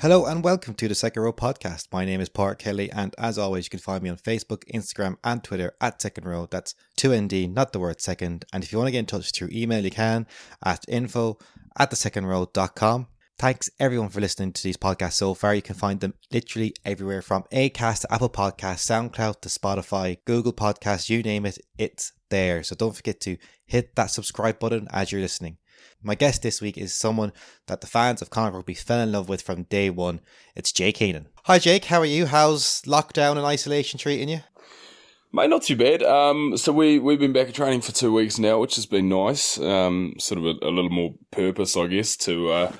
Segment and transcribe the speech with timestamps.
[0.00, 1.88] Hello and welcome to the Second Row podcast.
[1.90, 5.16] My name is Park Kelly, and as always, you can find me on Facebook, Instagram,
[5.24, 6.46] and Twitter at Second Row.
[6.48, 8.44] That's 2ND, not the word second.
[8.52, 10.28] And if you want to get in touch through email, you can
[10.64, 11.38] at info
[11.76, 13.08] at thesecondrow.com.
[13.40, 15.52] Thanks everyone for listening to these podcasts so far.
[15.52, 20.52] You can find them literally everywhere from Acast to Apple Podcasts, SoundCloud to Spotify, Google
[20.52, 22.62] Podcasts, you name it, it's there.
[22.62, 23.36] So don't forget to
[23.66, 25.58] hit that subscribe button as you're listening.
[26.02, 27.32] My guest this week is someone
[27.66, 30.20] that the fans of Connacht Rugby fell in love with from day one.
[30.54, 31.28] It's Jake Heenan.
[31.44, 31.86] Hi, Jake.
[31.86, 32.26] How are you?
[32.26, 34.40] How's lockdown and isolation treating you?
[35.32, 36.02] Mate, not too bad.
[36.02, 39.08] Um, so we we've been back at training for two weeks now, which has been
[39.08, 39.58] nice.
[39.60, 42.72] Um, sort of a, a little more purpose, I guess, to uh,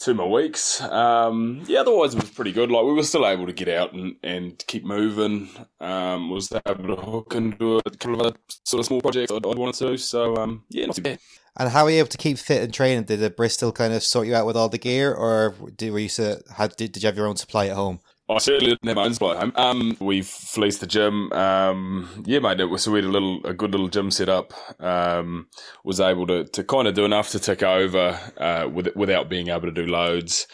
[0.00, 0.82] to my weeks.
[0.82, 2.70] Um, yeah, otherwise it was pretty good.
[2.70, 5.48] Like we were still able to get out and, and keep moving.
[5.80, 9.46] Um, was able to hook into a couple of other sort of small projects I'd,
[9.46, 9.96] I'd wanted to.
[9.96, 11.18] So um, yeah, not too bad.
[11.58, 13.04] And how were you able to keep fit and training?
[13.04, 15.98] Did the Bristol kind of sort you out with all the gear, or did were
[15.98, 18.00] you to, had, did, did you have your own supply at home?
[18.30, 19.52] I certainly didn't have my own supply at home.
[19.56, 21.32] Um, we fleeced the gym.
[21.32, 22.60] Um, yeah, mate.
[22.60, 24.52] It was, so we had a little, a good little gym set up.
[24.80, 25.48] Um,
[25.82, 29.48] was able to, to kind of do enough to tick over uh, with, without being
[29.48, 30.46] able to do loads,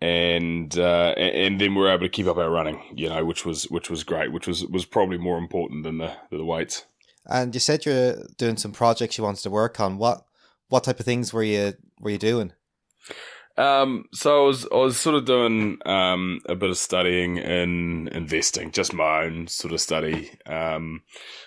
[0.00, 2.82] and uh, and then we were able to keep up our running.
[2.94, 4.32] You know, which was which was great.
[4.32, 6.84] Which was was probably more important than the the weights.
[7.26, 9.96] And you said you're doing some projects you wanted to work on.
[9.96, 10.26] What
[10.74, 12.52] what type of things were you were you doing?
[13.56, 18.08] Um, so I was I was sort of doing um, a bit of studying in
[18.08, 21.02] investing, just my own sort of study, um,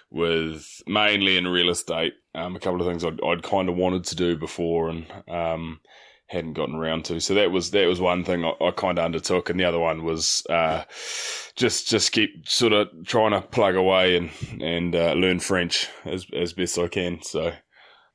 [0.09, 2.13] with mainly in real estate.
[2.35, 5.81] Um, a couple of things I'd, I'd kind of wanted to do before and um,
[6.27, 7.19] hadn't gotten around to.
[7.19, 9.79] So that was that was one thing I, I kind of undertook, and the other
[9.79, 10.83] one was uh,
[11.57, 14.29] just just keep sort of trying to plug away and
[14.61, 17.21] and uh, learn French as as best I can.
[17.21, 17.51] So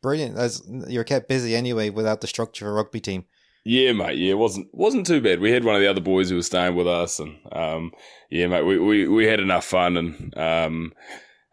[0.03, 0.37] brilliant.
[0.37, 3.25] As you're kept busy anyway without the structure of a rugby team.
[3.65, 4.19] Yeah, mate.
[4.19, 5.41] Yeah, it wasn't wasn't too bad.
[5.41, 7.93] We had one of the other boys who was staying with us, and um,
[8.29, 10.93] yeah, mate, we, we, we had enough fun, and um,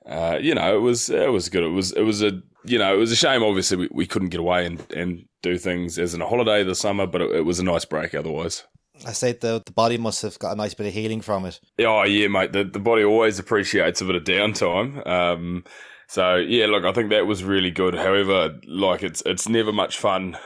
[0.08, 1.64] uh, you know, it was it was good.
[1.64, 3.44] It was it was a you know it was a shame.
[3.44, 6.80] Obviously, we, we couldn't get away and, and do things as in a holiday this
[6.80, 8.64] summer, but it, it was a nice break otherwise.
[9.06, 11.60] I said the the body must have got a nice bit of healing from it.
[11.80, 12.54] Oh yeah, mate.
[12.54, 15.06] The the body always appreciates a bit of downtime.
[15.06, 15.64] Um,
[16.10, 17.94] so yeah, look, I think that was really good.
[17.94, 20.40] However, like it's it's never much fun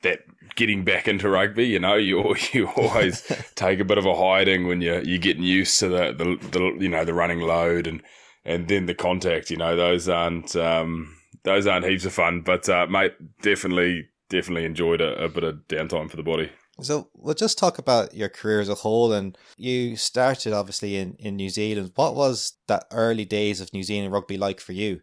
[0.00, 0.20] that
[0.56, 1.66] getting back into rugby.
[1.66, 3.20] You know, you you always
[3.54, 6.76] take a bit of a hiding when you're you're getting used to the, the, the
[6.80, 8.02] you know the running load and
[8.46, 9.50] and then the contact.
[9.50, 12.40] You know, those aren't um, those aren't heaps of fun.
[12.40, 13.12] But uh, mate,
[13.42, 16.50] definitely definitely enjoyed a, a bit of downtime for the body.
[16.80, 19.12] So we'll just talk about your career as a whole.
[19.12, 21.92] And you started obviously in, in New Zealand.
[21.94, 25.00] What was that early days of New Zealand rugby like for you?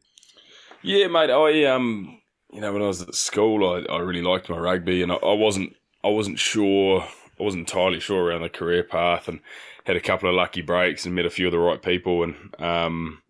[0.81, 1.29] Yeah, mate.
[1.29, 2.19] I um
[2.51, 5.15] you know, when I was at school, I, I really liked my rugby, and I,
[5.15, 7.01] I wasn't I wasn't sure
[7.39, 9.39] I wasn't entirely sure around the career path, and
[9.85, 12.35] had a couple of lucky breaks and met a few of the right people, and
[12.59, 13.21] um,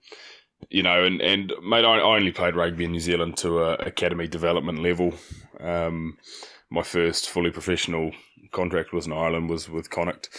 [0.69, 3.73] you know, and and mate, I, I only played rugby in New Zealand to a
[3.75, 5.13] academy development level.
[5.59, 6.17] Um,
[6.69, 8.11] my first fully professional
[8.51, 10.29] contract was in Ireland, was with Connacht.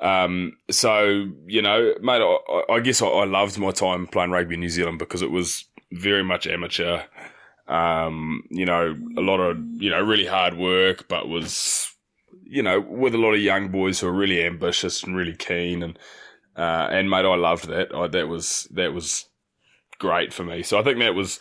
[0.00, 4.54] Um, so you know, mate, I, I guess I, I loved my time playing rugby
[4.54, 7.02] in New Zealand because it was very much amateur
[7.66, 11.90] um, you know, a lot of, you know, really hard work, but was,
[12.42, 15.82] you know, with a lot of young boys who are really ambitious and really keen.
[15.82, 15.98] And,
[16.56, 17.94] uh, and mate, I loved that.
[17.94, 19.26] I, that was, that was
[19.98, 20.62] great for me.
[20.62, 21.40] So I think that was,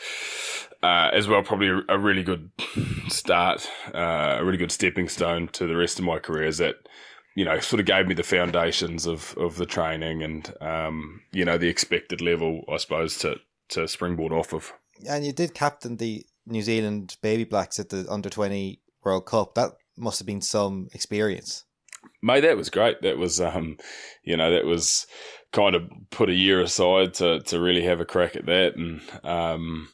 [0.84, 2.52] uh, as well, probably a, a really good
[3.08, 6.76] start, uh, a really good stepping stone to the rest of my career is that,
[7.36, 11.46] you know, sort of gave me the foundations of, of the training and, um, you
[11.46, 13.38] know, the expected level, I suppose, to,
[13.70, 14.74] to springboard off of
[15.08, 19.56] and you did captain the New Zealand Baby Blacks at the under twenty World Cup.
[19.56, 21.66] That must have been some experience.
[22.22, 23.02] Mate, that was great.
[23.02, 23.78] That was, um,
[24.24, 25.06] you know, that was
[25.52, 29.02] kind of put a year aside to to really have a crack at that, and
[29.24, 29.90] um,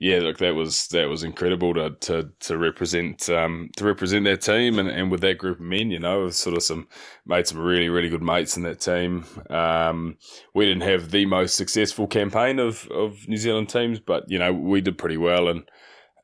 [0.00, 4.40] yeah, look, that was that was incredible to to to represent um, to represent that
[4.40, 6.86] team and, and with that group of men, you know, sort of some
[7.26, 9.24] made some really really good mates in that team.
[9.50, 10.16] Um,
[10.54, 14.52] we didn't have the most successful campaign of of New Zealand teams, but you know
[14.52, 15.68] we did pretty well, and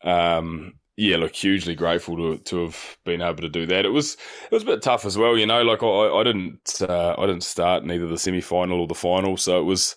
[0.04, 3.84] um, yeah, look, hugely grateful to to have been able to do that.
[3.84, 5.62] It was it was a bit tough as well, you know.
[5.62, 9.37] Like I, I didn't uh, I didn't start neither the semi final or the final,
[9.37, 9.96] so it was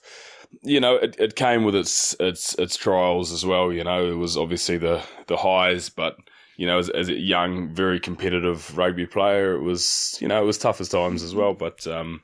[0.61, 3.71] you know, it, it came with its its its trials as well.
[3.71, 6.17] You know, it was obviously the the highs, but
[6.57, 10.45] you know, as, as a young, very competitive rugby player, it was you know it
[10.45, 11.53] was tough as times as well.
[11.53, 12.21] But um,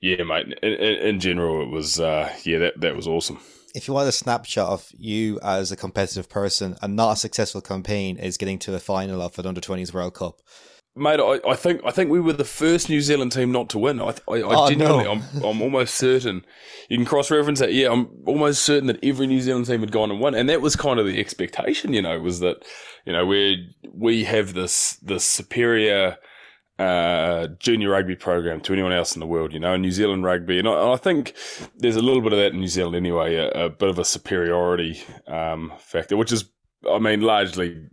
[0.00, 3.40] yeah, mate, in, in, general, it was uh, yeah that that was awesome.
[3.74, 7.60] If you want a snapshot of you as a competitive person and not a successful
[7.60, 10.40] campaign is getting to the final of an under twenties World Cup,
[10.98, 13.78] mate, I, I think I think we were the first New Zealand team not to
[13.78, 14.00] win.
[14.00, 15.12] I, I, I Oh, genuinely, no.
[15.12, 16.44] I'm, I'm almost certain.
[16.88, 17.72] You can cross reference that.
[17.72, 20.60] Yeah, I'm almost certain that every New Zealand team had gone and won, and that
[20.60, 21.92] was kind of the expectation.
[21.92, 22.64] You know, was that
[23.06, 26.16] you know we we have this this superior
[26.78, 29.52] uh, junior rugby program to anyone else in the world.
[29.52, 31.34] You know, New Zealand rugby, and I, I think
[31.76, 33.34] there's a little bit of that in New Zealand anyway.
[33.34, 36.44] A, a bit of a superiority um, factor, which is,
[36.90, 37.88] I mean, largely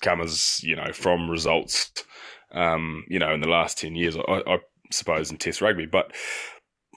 [0.00, 1.92] comes you know from results.
[2.52, 4.58] Um, you know, in the last ten years, I, I
[4.90, 6.12] suppose in Test rugby, but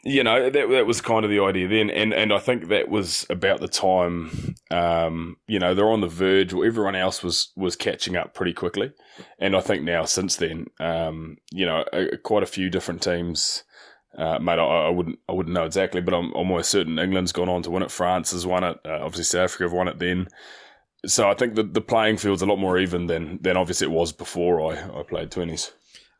[0.05, 2.89] you know that that was kind of the idea then, and and I think that
[2.89, 4.55] was about the time.
[4.69, 8.91] Um, you know, they're on the verge, everyone else was was catching up pretty quickly,
[9.39, 13.63] and I think now since then, um, you know, a, quite a few different teams.
[14.17, 17.49] Uh, mate, I, I wouldn't, I wouldn't know exactly, but I'm almost certain England's gone
[17.49, 17.89] on to win it.
[17.89, 18.77] France has won it.
[18.85, 19.97] Uh, obviously, South Africa have won it.
[19.97, 20.27] Then,
[21.05, 23.91] so I think the the playing field's a lot more even than than obviously it
[23.91, 25.71] was before I I played twenties.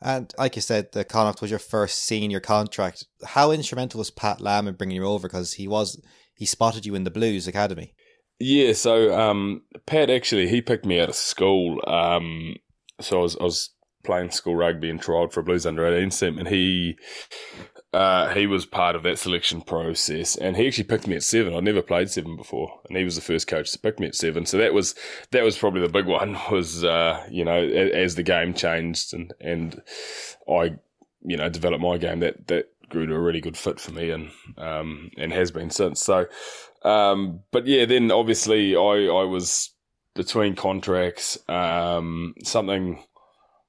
[0.01, 3.05] And like you said, the Connacht was your first senior contract.
[3.25, 5.27] How instrumental was Pat Lam in bringing you over?
[5.29, 6.01] Because he was
[6.35, 7.93] he spotted you in the Blues Academy.
[8.39, 11.79] Yeah, so um, Pat actually he picked me out of school.
[11.87, 12.55] Um,
[12.99, 13.69] so I was I was
[14.03, 16.97] playing school rugby and trialled for a Blues under eighteen team, and he
[17.93, 21.53] uh, he was part of that selection process, and he actually picked me at seven.
[21.53, 24.15] I'd never played seven before, and he was the first coach to pick me at
[24.15, 24.47] seven.
[24.47, 24.95] So that was
[25.31, 26.33] that was probably the big one.
[26.51, 29.81] Was uh, you know as the game changed and and
[30.49, 30.75] I
[31.23, 34.09] you know developed my game that that grew to a really good fit for me
[34.09, 36.01] and um, and has been since.
[36.01, 36.25] So,
[36.83, 39.71] um, but yeah, then obviously I I was
[40.15, 41.37] between contracts.
[41.47, 43.03] Um, something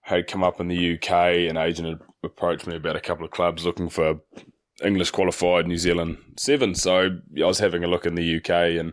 [0.04, 1.10] had come up in the UK,
[1.48, 4.20] an agent had approached me about a couple of clubs looking for
[4.84, 6.74] English qualified New Zealand seven.
[6.74, 8.92] So I was having a look in the UK and.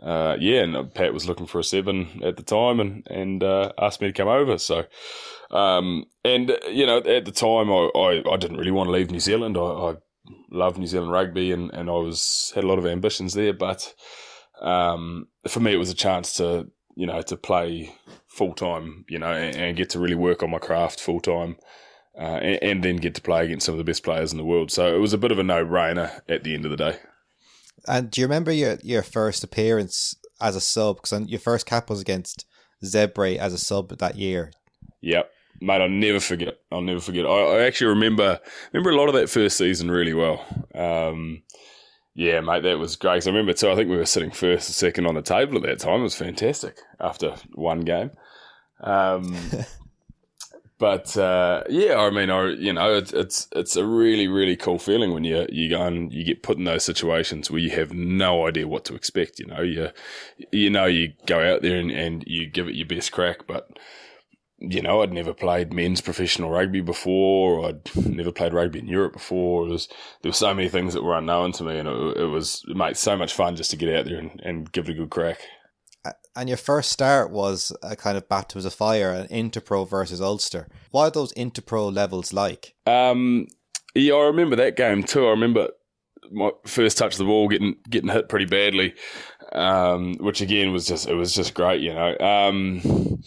[0.00, 3.72] Uh, yeah, and Pat was looking for a seven at the time, and and uh,
[3.80, 4.56] asked me to come over.
[4.56, 4.84] So,
[5.50, 9.10] um, and you know, at the time, I, I, I didn't really want to leave
[9.10, 9.56] New Zealand.
[9.56, 9.94] I, I
[10.52, 13.52] love New Zealand rugby, and, and I was had a lot of ambitions there.
[13.52, 13.92] But
[14.60, 17.92] um, for me, it was a chance to you know to play
[18.38, 21.56] full time, you know, and, and get to really work on my craft full time.
[22.16, 24.44] Uh, and, and then get to play against some of the best players in the
[24.44, 24.72] world.
[24.72, 26.98] So it was a bit of a no brainer at the end of the day.
[27.86, 30.96] And do you remember your your first appearance as a sub?
[30.96, 32.44] Because your first cap was against
[32.84, 34.50] Zebre as a sub that year.
[35.00, 35.30] Yep.
[35.60, 36.58] Mate, I'll never forget.
[36.72, 37.24] I'll never forget.
[37.24, 38.40] I, I actually remember
[38.72, 40.44] remember a lot of that first season really well.
[40.74, 41.42] Um,
[42.16, 43.18] yeah, mate, that was great.
[43.18, 43.70] 'Cause I remember too.
[43.70, 46.00] I think we were sitting first or second on the table at that time.
[46.00, 48.10] It was fantastic after one game.
[48.80, 49.36] Um,
[50.78, 54.78] but uh, yeah, I mean, I you know, it's it's it's a really really cool
[54.78, 57.92] feeling when you you go and you get put in those situations where you have
[57.92, 59.38] no idea what to expect.
[59.38, 59.88] You know, you
[60.52, 63.68] you know you go out there and, and you give it your best crack, but
[64.60, 67.68] you know, I'd never played men's professional rugby before.
[67.68, 69.66] I'd never played rugby in Europe before.
[69.66, 69.88] It was
[70.22, 72.96] there were so many things that were unknown to me, and it, it was mate
[72.96, 75.40] so much fun just to get out there and, and give it a good crack.
[76.36, 80.68] And your first start was a kind of baptism of fire, an Interpro versus Ulster.
[80.90, 82.74] What are those Interpro levels like?
[82.86, 83.48] Um,
[83.94, 85.26] yeah, I remember that game too.
[85.26, 85.70] I remember
[86.30, 88.94] my first touch of the ball getting getting hit pretty badly,
[89.52, 92.16] um, which again was just it was just great, you know.
[92.18, 93.20] Um,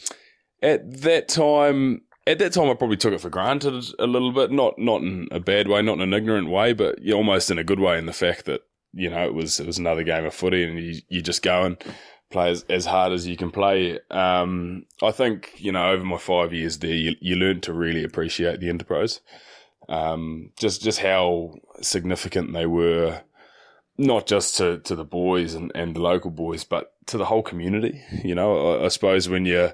[0.62, 4.52] at that time, at that time, I probably took it for granted a little bit,
[4.52, 7.64] not not in a bad way, not in an ignorant way, but almost in a
[7.64, 7.98] good way.
[7.98, 8.62] In the fact that
[8.94, 11.64] you know it was it was another game of footy, and you you just go
[11.64, 11.78] and
[12.32, 14.00] play as, as hard as you can play.
[14.10, 18.04] Um, I think you know over my five years there, you you learn to really
[18.04, 19.20] appreciate the Interpros
[19.92, 23.22] um, just just how significant they were,
[23.98, 27.44] not just to, to the boys and, and the local boys, but to the whole
[27.44, 28.02] community.
[28.24, 29.74] You know, I, I suppose when you're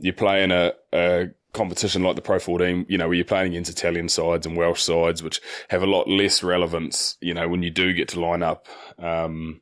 [0.00, 3.70] you're playing a, a competition like the Pro 14, you know, where you're playing against
[3.70, 7.70] Italian sides and Welsh sides, which have a lot less relevance, you know, when you
[7.70, 8.66] do get to line up.
[8.98, 9.60] Um,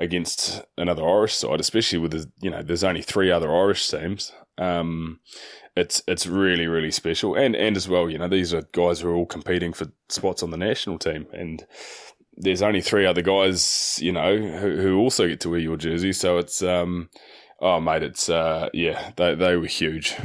[0.00, 4.32] against another Irish side, especially with the, you know, there's only three other Irish teams.
[4.58, 5.20] Um,
[5.76, 9.08] it's it's really really special, and and as well, you know, these are guys who
[9.08, 11.64] are all competing for spots on the national team, and
[12.36, 16.12] there's only three other guys, you know, who, who also get to wear your jersey.
[16.12, 17.08] So it's um,
[17.60, 20.16] oh mate, it's uh, yeah, they they were huge.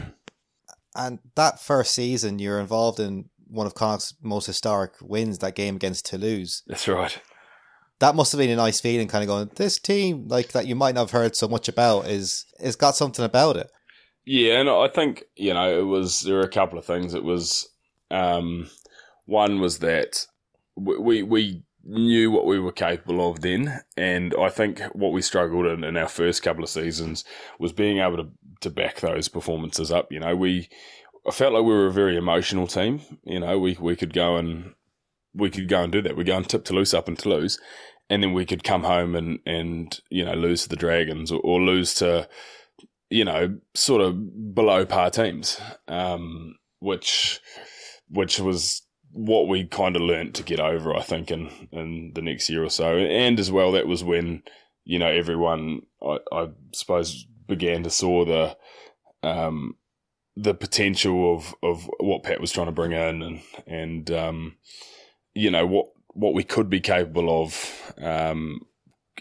[0.96, 5.76] And that first season, you're involved in one of Connacht's most historic wins, that game
[5.76, 6.64] against Toulouse.
[6.68, 7.22] That's right.
[8.00, 10.76] That must have been a nice feeling, kind of going, this team, like that you
[10.76, 13.72] might not have heard so much about, is is got something about it.
[14.26, 17.14] Yeah, and I think you know it was there were a couple of things.
[17.14, 17.70] It was
[18.12, 18.70] um,
[19.26, 20.26] one was that
[20.76, 25.66] we, we knew what we were capable of then, and I think what we struggled
[25.68, 27.24] in in our first couple of seasons
[27.60, 28.30] was being able to
[28.62, 30.12] to back those performances up.
[30.12, 30.70] You know, we
[31.28, 33.02] I felt like we were a very emotional team.
[33.24, 34.74] You know, we we could go and
[35.36, 36.16] we could go and do that.
[36.16, 37.60] We go and tip Toulouse up in Toulouse,
[38.10, 41.40] and then we could come home and and you know lose to the Dragons or,
[41.44, 42.28] or lose to
[43.10, 47.40] you know sort of below par teams, um, which
[48.10, 50.96] which was what we kind of learnt to get over.
[50.96, 54.44] I think in in the next year or so, and as well that was when
[54.84, 58.58] you know everyone I, I suppose began to saw the
[59.28, 59.76] um,
[60.36, 64.58] the potential of, of what Pat was trying to bring in and and um,
[65.36, 68.62] you know what what we could be capable of um,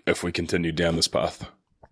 [0.06, 1.46] if we continued down this path.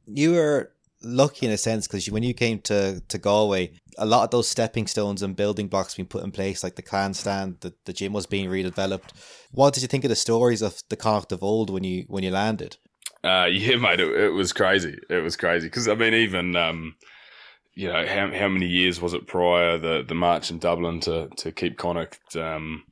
[0.07, 4.25] You were lucky in a sense because when you came to, to Galway, a lot
[4.25, 7.59] of those stepping stones and building blocks being put in place, like the clan stand,
[7.61, 9.11] the, the gym was being redeveloped.
[9.51, 12.25] What did you think of the stories of the Connacht of old when you when
[12.25, 12.77] you landed?
[13.25, 14.99] Uh, yeah, mate, it, it, was crazy.
[15.11, 16.95] It was crazy because I mean, even um,
[17.75, 21.29] you know how how many years was it prior the the march in Dublin to
[21.39, 22.85] to keep Connacht um,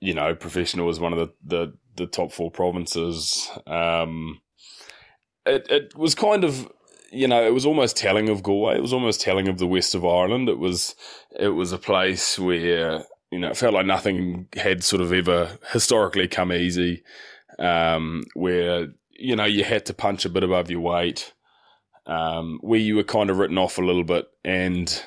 [0.00, 3.48] you know professional as one of the the, the top four provinces.
[3.66, 4.40] Um,
[5.46, 6.70] it it was kind of
[7.10, 8.76] you know it was almost telling of Galway.
[8.76, 10.48] It was almost telling of the west of Ireland.
[10.48, 10.94] It was
[11.38, 15.58] it was a place where you know it felt like nothing had sort of ever
[15.72, 17.02] historically come easy.
[17.58, 21.32] Um, where you know you had to punch a bit above your weight
[22.08, 25.04] um, where you were kind of written off a little bit, and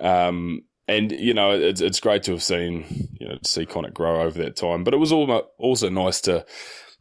[0.00, 0.62] um,
[0.96, 4.22] and you know it's it's great to have seen you know to see Connacht grow
[4.22, 6.44] over that time, but it was also nice to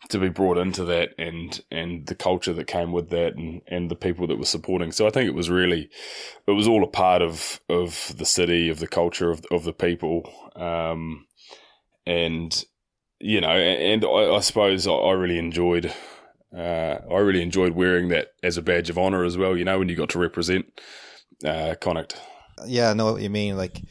[0.10, 3.90] to be brought into that and and the culture that came with that and and
[3.90, 4.92] the people that were supporting.
[4.92, 5.90] So I think it was really
[6.48, 9.74] it was all a part of of the city, of the culture, of of the
[9.74, 11.26] people, um,
[12.06, 12.64] and
[13.20, 15.94] you know, and I, I suppose I really enjoyed
[16.56, 19.56] uh, I really enjoyed wearing that as a badge of honor as well.
[19.56, 20.66] You know, when you got to represent
[21.46, 22.20] uh, Connacht.
[22.66, 23.58] Yeah, I know what you mean.
[23.58, 23.82] Like,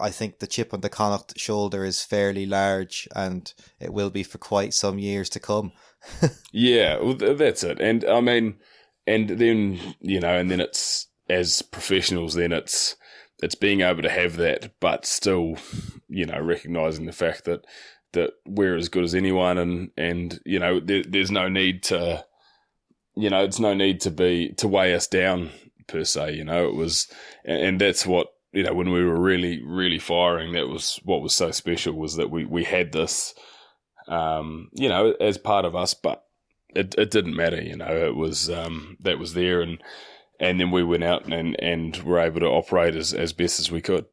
[0.00, 4.22] I think the chip on the Connacht shoulder is fairly large, and it will be
[4.22, 5.72] for quite some years to come.
[6.52, 7.80] yeah, well, that's it.
[7.80, 8.56] And I mean,
[9.06, 12.96] and then you know, and then it's as professionals, then it's
[13.42, 15.56] it's being able to have that, but still,
[16.08, 17.64] you know, recognizing the fact that
[18.12, 22.24] that we're as good as anyone, and and you know there, there's no need to,
[23.16, 25.50] you know, it's no need to be to weigh us down
[25.90, 26.34] per se.
[26.34, 27.08] You know, it was,
[27.44, 30.52] and, and that's what you know when we were really really firing.
[30.52, 33.34] That was what was so special was that we we had this,
[34.08, 36.24] um, you know, as part of us, but
[36.74, 37.60] it it didn't matter.
[37.60, 39.82] You know, it was um, that was there and.
[40.42, 43.70] And then we went out and, and were able to operate as, as best as
[43.70, 44.06] we could.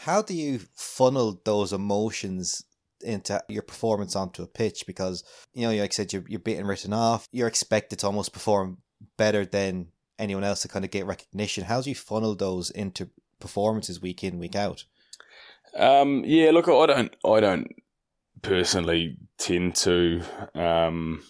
[0.00, 2.62] How do you funnel those emotions
[3.04, 6.64] into your performance onto a pitch because you know like I said you're, you're being
[6.64, 8.78] written off you're expected to almost perform
[9.16, 13.08] better than anyone else to kind of get recognition how do you funnel those into
[13.40, 14.84] performances week in week out
[15.76, 17.74] um, yeah look I don't I don't
[18.42, 20.22] personally tend to
[20.54, 21.22] um,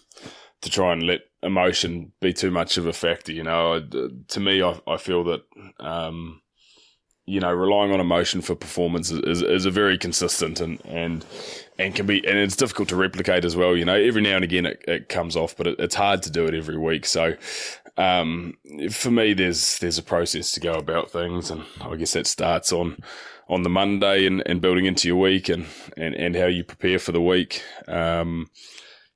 [0.61, 3.81] to try and let emotion be too much of a factor you know
[4.27, 5.43] to me I, I feel that
[5.79, 6.41] um,
[7.27, 11.25] you know, relying on emotion for performance is, is, is, a very consistent and, and
[11.79, 13.75] and can be and it's difficult to replicate as well.
[13.75, 16.29] You know, every now and again it, it comes off, but it, it's hard to
[16.29, 17.05] do it every week.
[17.05, 17.35] So
[17.97, 18.55] um,
[18.91, 22.73] for me, there's there's a process to go about things, and I guess that starts
[22.73, 22.97] on
[23.47, 26.97] on the Monday and, and building into your week and, and, and how you prepare
[26.97, 27.61] for the week.
[27.87, 28.49] Um,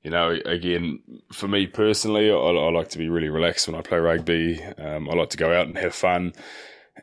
[0.02, 1.00] you know, again,
[1.32, 4.62] for me personally, I, I, like to be really relaxed when I play rugby.
[4.78, 6.32] Um, I like to go out and have fun.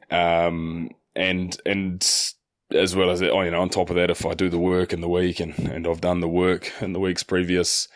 [0.10, 2.02] Um, and and
[2.72, 5.02] as well as you know, on top of that, if I do the work in
[5.02, 7.88] the week and, and I've done the work in the weeks previous,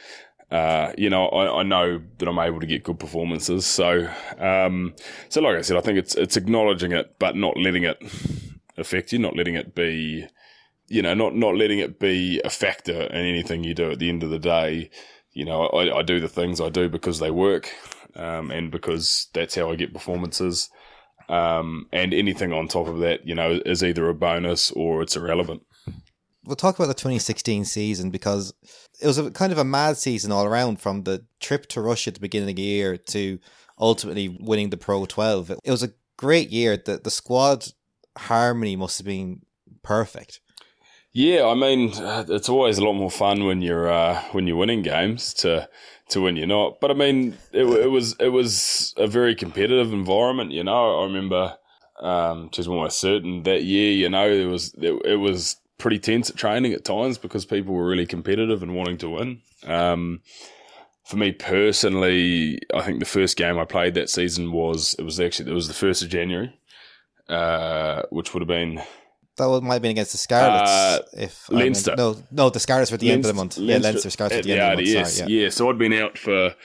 [0.51, 3.65] uh, you know, I, I, know that I'm able to get good performances.
[3.65, 4.93] So, um,
[5.29, 7.97] so like I said, I think it's it's acknowledging it, but not letting it
[8.77, 10.27] affect you, not letting it be,
[10.87, 13.91] you know, not not letting it be a factor in anything you do.
[13.91, 14.89] At the end of the day,
[15.31, 17.73] you know, I, I do the things I do because they work,
[18.17, 20.69] um, and because that's how I get performances.
[21.29, 25.15] Um, and anything on top of that, you know, is either a bonus or it's
[25.15, 25.61] irrelevant.
[26.43, 28.53] We'll talk about the 2016 season because
[29.01, 32.09] it was a kind of a mad season all around from the trip to Russia
[32.09, 33.39] at the beginning of the year to
[33.79, 35.51] ultimately winning the Pro 12.
[35.63, 36.77] It was a great year.
[36.77, 37.67] The, the squad
[38.17, 39.41] harmony must have been
[39.83, 40.39] perfect.
[41.13, 44.81] Yeah, I mean, it's always a lot more fun when you're uh, when you're winning
[44.81, 45.67] games to
[46.09, 46.79] to when you're not.
[46.79, 50.51] But I mean, it, it was it was a very competitive environment.
[50.51, 51.57] You know, I remember
[51.99, 53.91] um, just almost certain that year.
[53.91, 57.73] You know, it was it, it, was pretty tense at training at times because people
[57.73, 59.41] were really competitive and wanting to win.
[59.65, 60.21] Um,
[61.05, 65.19] for me personally, I think the first game I played that season was it was
[65.19, 66.57] actually it was the first of January.
[67.27, 68.81] uh, which would have been
[69.37, 70.69] that might have been against the Scarlets.
[70.69, 71.95] Uh, if Leinster.
[71.95, 73.57] no, no, the Scarlets were at the Leinster, end of the month.
[73.57, 75.07] Leinster, yeah, Leinster Scarlets at the, end of the month.
[75.07, 75.43] Sorry, yeah.
[75.43, 75.49] yeah.
[75.49, 76.55] So I'd been out for.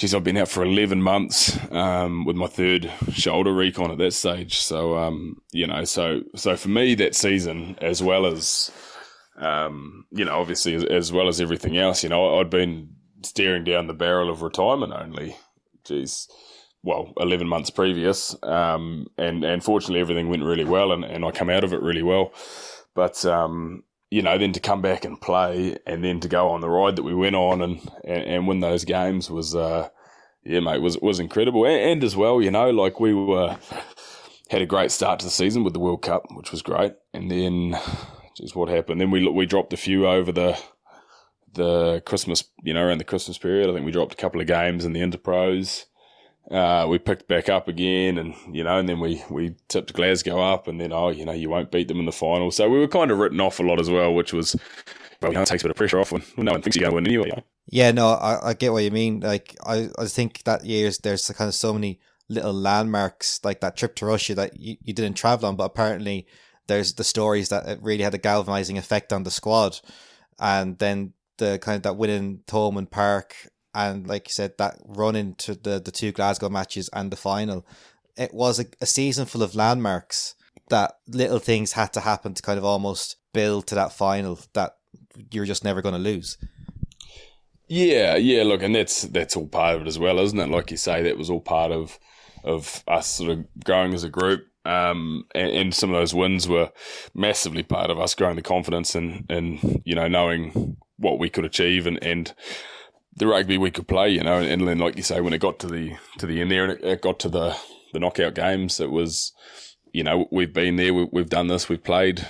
[0.00, 4.14] Geez, I've been out for eleven months um, with my third shoulder recon at that
[4.14, 4.56] stage.
[4.56, 8.72] So um, you know, so so for me that season, as well as
[9.36, 13.62] um, you know, obviously as, as well as everything else, you know, I'd been staring
[13.62, 15.36] down the barrel of retirement only.
[15.84, 16.30] Geez,
[16.82, 18.34] well, 11 months previous.
[18.42, 21.82] Um, and, and fortunately, everything went really well and, and I come out of it
[21.82, 22.32] really well.
[22.94, 26.60] But, um, you know, then to come back and play and then to go on
[26.60, 29.88] the ride that we went on and, and, and win those games was, uh,
[30.44, 31.64] yeah, mate, was, was incredible.
[31.64, 33.56] And, and as well, you know, like we were,
[34.50, 36.94] had a great start to the season with the World Cup, which was great.
[37.14, 37.78] And then,
[38.36, 39.00] just what happened?
[39.00, 40.60] Then we, we dropped a few over the,
[41.52, 43.70] the Christmas, you know, around the Christmas period.
[43.70, 45.84] I think we dropped a couple of games in the Interpros
[46.50, 50.40] uh, we picked back up again, and you know, and then we we tipped Glasgow
[50.40, 52.50] up, and then oh, you know, you won't beat them in the final.
[52.50, 54.56] So we were kind of written off a lot as well, which was
[55.22, 56.90] well, you know, it takes a bit of pressure off when, no one thinks you're
[56.90, 57.44] going to win anyway.
[57.66, 59.20] Yeah, no, I, I get what you mean.
[59.20, 63.76] Like I, I think that years there's kind of so many little landmarks, like that
[63.76, 66.26] trip to Russia that you, you didn't travel on, but apparently
[66.68, 69.80] there's the stories that it really had a galvanizing effect on the squad,
[70.38, 73.34] and then the kind of that winning Thomond Park
[73.74, 77.66] and like you said, that run into the the two Glasgow matches and the final,
[78.16, 80.34] it was a, a season full of landmarks.
[80.68, 84.76] That little things had to happen to kind of almost build to that final that
[85.30, 86.38] you're just never going to lose.
[87.68, 88.42] Yeah, yeah.
[88.42, 90.48] Look, and that's that's all part of it as well, isn't it?
[90.48, 91.98] Like you say, that was all part of
[92.42, 94.46] of us sort of growing as a group.
[94.64, 96.70] Um, and, and, some of those wins were
[97.14, 101.46] massively part of us growing the confidence and and you know knowing what we could
[101.46, 102.34] achieve and and
[103.16, 105.58] the rugby we could play, you know, and then like you say, when it got
[105.60, 107.56] to the to the end there and it, it got to the
[107.92, 109.32] the knockout games, it was,
[109.92, 112.26] you know, we've been there, we, have done this, we've played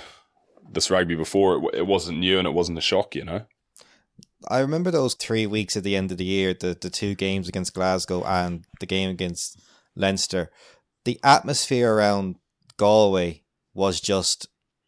[0.71, 1.57] this rugby before.
[1.57, 3.45] It, it wasn't new and it wasn't a shock, you know.
[4.47, 7.47] I remember those three weeks at the end of the year, the the two games
[7.47, 9.61] against Glasgow and the game against
[9.95, 10.51] Leinster.
[11.05, 12.37] The atmosphere around
[12.77, 14.47] Galway was just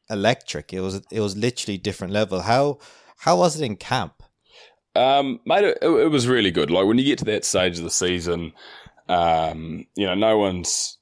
[0.09, 0.73] electric.
[0.73, 2.41] It was it was literally different level.
[2.41, 2.79] How
[3.17, 4.22] how was it in camp?
[4.95, 6.69] Um, mate, it, it, was really good.
[6.69, 8.53] Like when you get to that stage of the season,
[9.09, 10.97] um, you know, no one's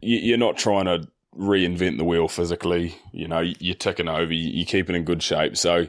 [0.00, 2.96] you, are not trying to reinvent the wheel physically.
[3.12, 5.56] You know, you're ticking over, you, are keeping in good shape.
[5.56, 5.86] So,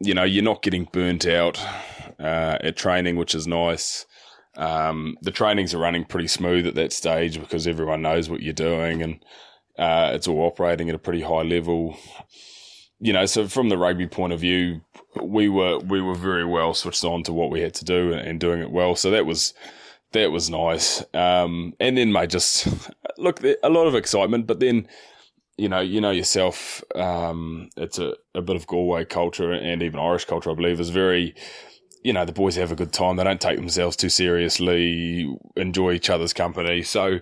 [0.00, 1.58] you know, you're not getting burnt out
[2.20, 4.06] uh, at training, which is nice.
[4.56, 8.52] Um, the trainings are running pretty smooth at that stage because everyone knows what you're
[8.52, 9.24] doing and
[9.78, 11.96] uh, it's all operating at a pretty high level
[13.00, 14.80] you know, so from the rugby point of view,
[15.22, 18.40] we were we were very well switched on to what we had to do and,
[18.40, 18.94] doing it well.
[18.96, 19.54] So that was
[20.12, 21.02] that was nice.
[21.14, 22.68] Um, and then, mate, just
[23.18, 24.88] look, a lot of excitement, but then.
[25.60, 26.84] You know, you know yourself.
[26.94, 30.90] Um, it's a, a bit of Galway culture and even Irish culture, I believe, is
[30.90, 31.34] very
[32.04, 33.16] you know, the boys have a good time.
[33.16, 36.82] They don't take themselves too seriously, enjoy each other's company.
[36.82, 37.20] So,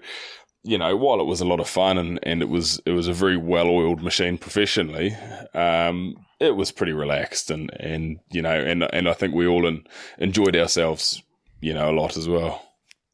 [0.62, 3.08] you know, while it was a lot of fun and, and it was it was
[3.08, 5.14] a very well oiled machine professionally,
[5.54, 9.66] um, it was pretty relaxed and, and you know and and I think we all
[9.66, 9.84] in,
[10.18, 11.22] enjoyed ourselves,
[11.60, 12.62] you know, a lot as well.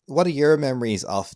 [0.07, 1.33] What are your memories of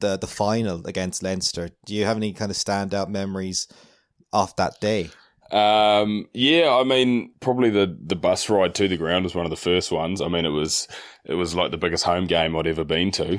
[0.00, 1.70] the the final against Leinster?
[1.86, 3.68] Do you have any kind of standout memories
[4.32, 5.10] of that day?
[5.50, 9.50] Um, yeah, I mean, probably the, the bus ride to the ground was one of
[9.50, 10.20] the first ones.
[10.20, 10.86] I mean, it was
[11.24, 13.38] it was like the biggest home game I'd ever been to,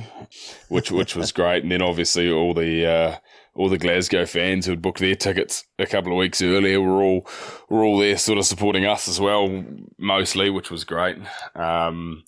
[0.67, 1.63] which which was great.
[1.63, 3.17] And then obviously all the uh,
[3.53, 7.27] all the Glasgow fans who'd booked their tickets a couple of weeks earlier were all
[7.69, 9.63] were all there, sort of supporting us as well,
[9.97, 11.17] mostly, which was great.
[11.55, 12.23] Um,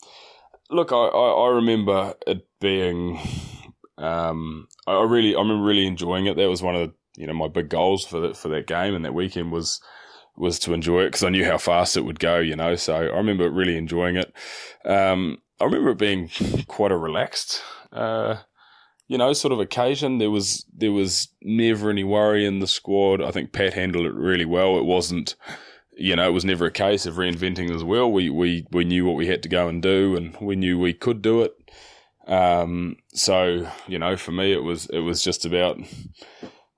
[0.69, 3.19] look, I, I, I remember it being.
[3.97, 6.35] Um, I really, I remember really enjoying it.
[6.35, 8.95] That was one of the you know my big goals for that for that game
[8.95, 9.79] and that weekend was
[10.35, 12.39] was to enjoy it because I knew how fast it would go.
[12.39, 14.33] You know, so I remember really enjoying it.
[14.83, 16.29] Um, I remember it being
[16.67, 17.61] quite a relaxed.
[17.91, 18.37] Uh,
[19.07, 20.17] you know, sort of occasion.
[20.17, 23.21] There was there was never any worry in the squad.
[23.21, 24.77] I think Pat handled it really well.
[24.77, 25.35] It wasn't,
[25.97, 28.11] you know, it was never a case of reinventing as well.
[28.11, 30.93] We we we knew what we had to go and do, and we knew we
[30.93, 31.53] could do it.
[32.27, 35.77] Um, so you know, for me, it was it was just about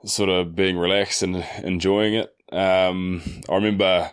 [0.05, 2.35] sort of being relaxed and enjoying it.
[2.51, 4.11] Um, I remember,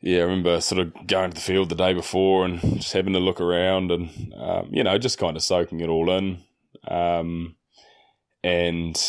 [0.00, 3.14] yeah, I remember sort of going to the field the day before and just having
[3.14, 6.42] to look around and, um, you know, just kind of soaking it all in.
[6.86, 7.56] Um,
[8.44, 9.00] and,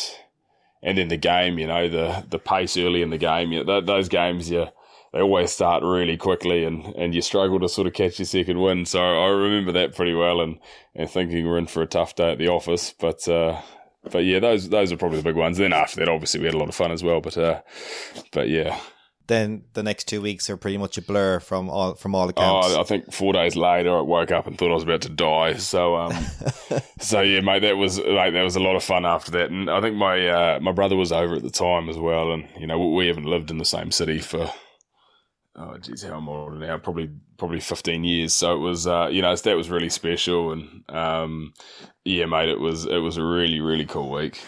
[0.82, 3.82] and then the game, you know, the, the pace early in the game, you know,
[3.82, 4.68] those games, you,
[5.14, 8.60] they always start really quickly and, and you struggle to sort of catch your second
[8.60, 8.86] win.
[8.86, 10.60] So I remember that pretty well and,
[10.96, 12.94] and thinking we're in for a tough day at the office.
[12.98, 13.62] But, uh,
[14.10, 15.58] but yeah, those those are probably the big ones.
[15.58, 17.22] Then after that, obviously we had a lot of fun as well.
[17.22, 17.62] But uh,
[18.32, 18.80] but yeah.
[19.30, 22.70] Then the next two weeks are pretty much a blur from all from all accounts.
[22.72, 25.10] Oh, I think four days later, I woke up and thought I was about to
[25.10, 25.54] die.
[25.54, 26.26] So, um,
[27.00, 29.52] so yeah, mate, that was like that was a lot of fun after that.
[29.52, 32.48] And I think my uh, my brother was over at the time as well, and
[32.58, 34.52] you know we haven't lived in the same city for
[35.56, 38.34] oh geez, how older now, probably probably 15 years.
[38.34, 41.54] So it was, uh, you know, that was really special, and um,
[42.04, 44.42] yeah, mate, it was it was a really really cool week.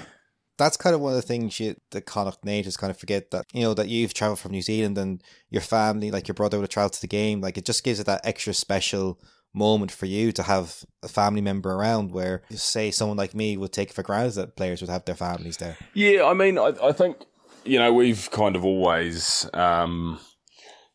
[0.61, 3.45] That's kind of one of the things you, the Connacht natives kind of forget that
[3.53, 6.63] you know that you've traveled from New Zealand and your family, like your brother, would
[6.63, 7.41] have traveled to the game.
[7.41, 9.19] Like it just gives it that extra special
[9.53, 13.73] moment for you to have a family member around where say someone like me would
[13.73, 16.93] take for granted that players would have their families there yeah i mean i, I
[16.93, 17.17] think
[17.65, 20.21] you know we've kind of always um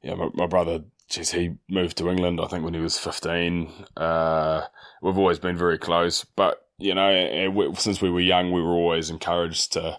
[0.06, 3.70] yeah, my, my brother, geez, he moved to England, I think, when he was 15.
[3.96, 4.62] Uh,
[5.02, 8.72] we've always been very close, but, you know, we, since we were young, we were
[8.72, 9.98] always encouraged to,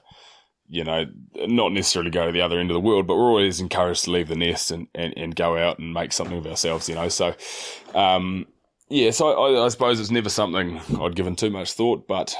[0.68, 3.60] you know, not necessarily go to the other end of the world, but we're always
[3.60, 6.88] encouraged to leave the nest and, and, and go out and make something of ourselves,
[6.90, 7.10] you know.
[7.10, 7.36] So,
[7.96, 8.46] um,
[8.90, 12.36] yeah, so I, I suppose it's never something I'd given too much thought, but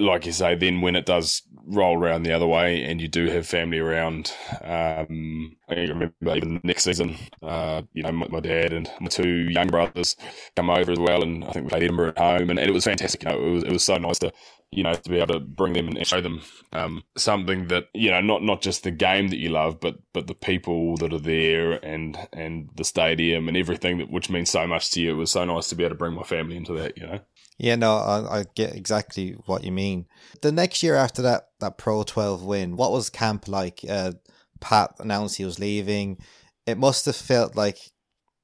[0.00, 3.26] like you say, then when it does roll around the other way and you do
[3.26, 4.32] have family around,
[4.62, 9.48] um, I remember even next season, uh, you know, my, my, dad and my two
[9.50, 10.16] young brothers
[10.56, 12.72] come over as well, and I think we played Edinburgh at home, and, and it
[12.72, 13.22] was fantastic.
[13.22, 14.32] You know, it was it was so nice to
[14.70, 18.10] you know to be able to bring them and show them um, something that you
[18.10, 21.18] know not not just the game that you love, but but the people that are
[21.18, 25.10] there and and the stadium and everything that which means so much to you.
[25.12, 26.96] It was so nice to be able to bring my family into that.
[26.96, 27.20] You know.
[27.58, 30.06] Yeah, no, I, I, get exactly what you mean.
[30.42, 33.80] The next year after that, that Pro 12 win, what was camp like?
[33.88, 34.12] Uh,
[34.60, 36.18] Pat announced he was leaving.
[36.66, 37.78] It must have felt like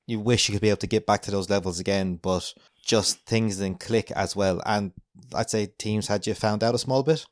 [0.07, 2.53] you wish you could be able to get back to those levels again, but
[2.85, 4.61] just things didn't click as well.
[4.67, 4.93] And
[5.33, 7.25] I'd say teams had you found out a small bit.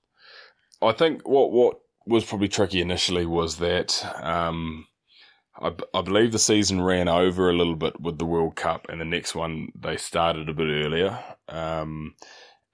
[0.81, 4.87] I think what what was probably tricky initially was that um,
[5.63, 9.01] I, I believe the season ran over a little bit with the World Cup, and
[9.01, 11.19] the next one they started a bit earlier.
[11.49, 12.15] Um,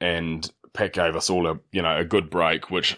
[0.00, 2.96] and Pat gave us all a you know a good break, which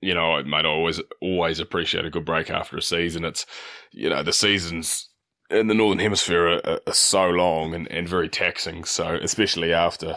[0.00, 3.24] you know, mate, I always always appreciate a good break after a season.
[3.24, 3.46] It's
[3.90, 5.08] you know the seasons
[5.50, 8.84] in the northern hemisphere are, are so long and, and very taxing.
[8.84, 10.14] So especially after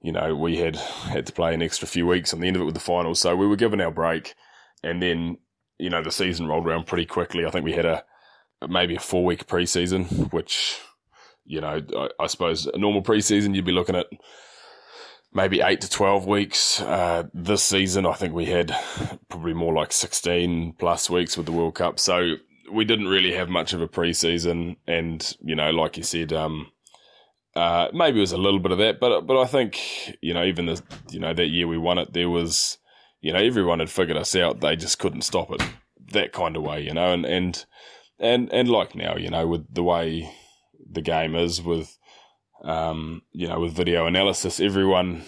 [0.00, 2.62] you know we had had to play an extra few weeks on the end of
[2.62, 4.34] it with the finals, so we were given our break,
[4.82, 5.38] and then
[5.78, 7.44] you know the season rolled around pretty quickly.
[7.44, 8.04] I think we had a
[8.68, 10.78] maybe a four week preseason, which,
[11.44, 14.06] you know, I, I, suppose a normal preseason you'd be looking at
[15.32, 16.80] maybe eight to 12 weeks.
[16.80, 18.74] Uh, this season, I think we had
[19.28, 21.98] probably more like 16 plus weeks with the World Cup.
[21.98, 22.34] So
[22.72, 24.76] we didn't really have much of a preseason.
[24.86, 26.72] And, you know, like you said, um,
[27.56, 29.80] uh, maybe it was a little bit of that, but but I think
[30.20, 32.76] you know even the you know that year we won it, there was
[33.22, 34.60] you know everyone had figured us out.
[34.60, 35.62] They just couldn't stop it
[36.12, 37.64] that kind of way, you know, and and
[38.18, 40.30] and and like now, you know, with the way
[40.90, 41.96] the game is, with
[42.64, 45.22] um, you know, with video analysis, everyone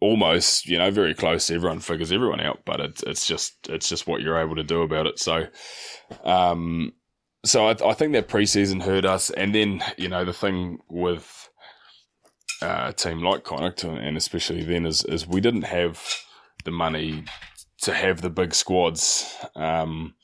[0.00, 1.50] almost, you know, very close.
[1.50, 4.82] Everyone figures everyone out, but it's it's just it's just what you're able to do
[4.82, 5.18] about it.
[5.18, 5.46] So,
[6.24, 6.92] um,
[7.44, 11.48] so I, I think that preseason hurt us, and then you know the thing with
[12.60, 16.02] uh, a team like Connacht, and especially then, is is we didn't have
[16.64, 17.24] the money
[17.82, 19.36] to have the big squads.
[19.56, 20.14] Um,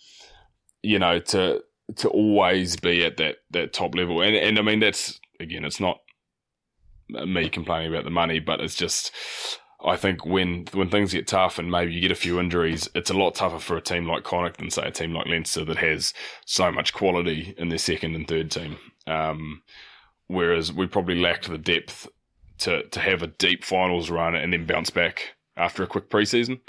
[0.82, 1.62] you know, to
[1.96, 4.22] to always be at that that top level.
[4.22, 6.00] And and I mean that's again, it's not
[7.08, 9.12] me complaining about the money, but it's just
[9.84, 13.10] I think when when things get tough and maybe you get a few injuries, it's
[13.10, 15.78] a lot tougher for a team like Connacht than say a team like Leinster that
[15.78, 16.12] has
[16.46, 18.76] so much quality in their second and third team.
[19.06, 19.62] Um,
[20.26, 22.08] whereas we probably lacked the depth
[22.58, 26.60] to to have a deep finals run and then bounce back after a quick preseason.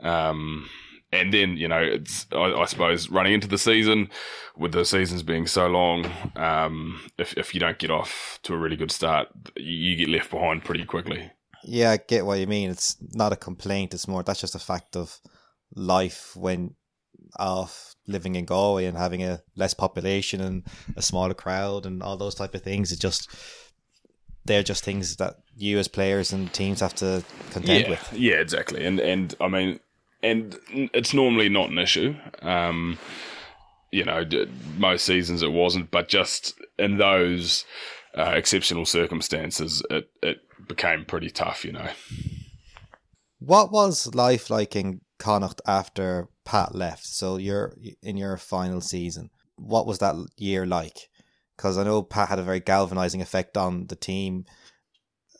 [0.00, 0.68] Um,
[1.14, 4.08] and then you know it's I, I, suppose running into the season
[4.56, 8.58] with the seasons being so long um, if, if you don't get off to a
[8.58, 11.30] really good start you get left behind pretty quickly.
[11.62, 12.70] Yeah i get what you mean.
[12.70, 13.94] It's not a complaint.
[13.94, 15.18] It's more that's just a fact of
[15.74, 16.74] life when
[17.36, 20.62] of living in galway and having a less population and
[20.96, 22.92] a smaller crowd and all those type of things.
[22.92, 23.30] It just
[24.44, 28.12] they're just things that you as players and teams have to contend yeah, with.
[28.12, 28.84] yeah exactly.
[28.84, 29.80] And and i mean
[30.24, 32.16] and it's normally not an issue.
[32.40, 32.98] Um,
[33.92, 34.24] you know,
[34.76, 37.64] most seasons it wasn't, but just in those
[38.16, 41.64] uh, exceptional circumstances, it it became pretty tough.
[41.64, 41.88] You know.
[43.38, 47.04] What was life like in Connacht after Pat left?
[47.04, 49.30] So you're in your final season.
[49.56, 51.08] What was that year like?
[51.56, 54.46] Because I know Pat had a very galvanizing effect on the team.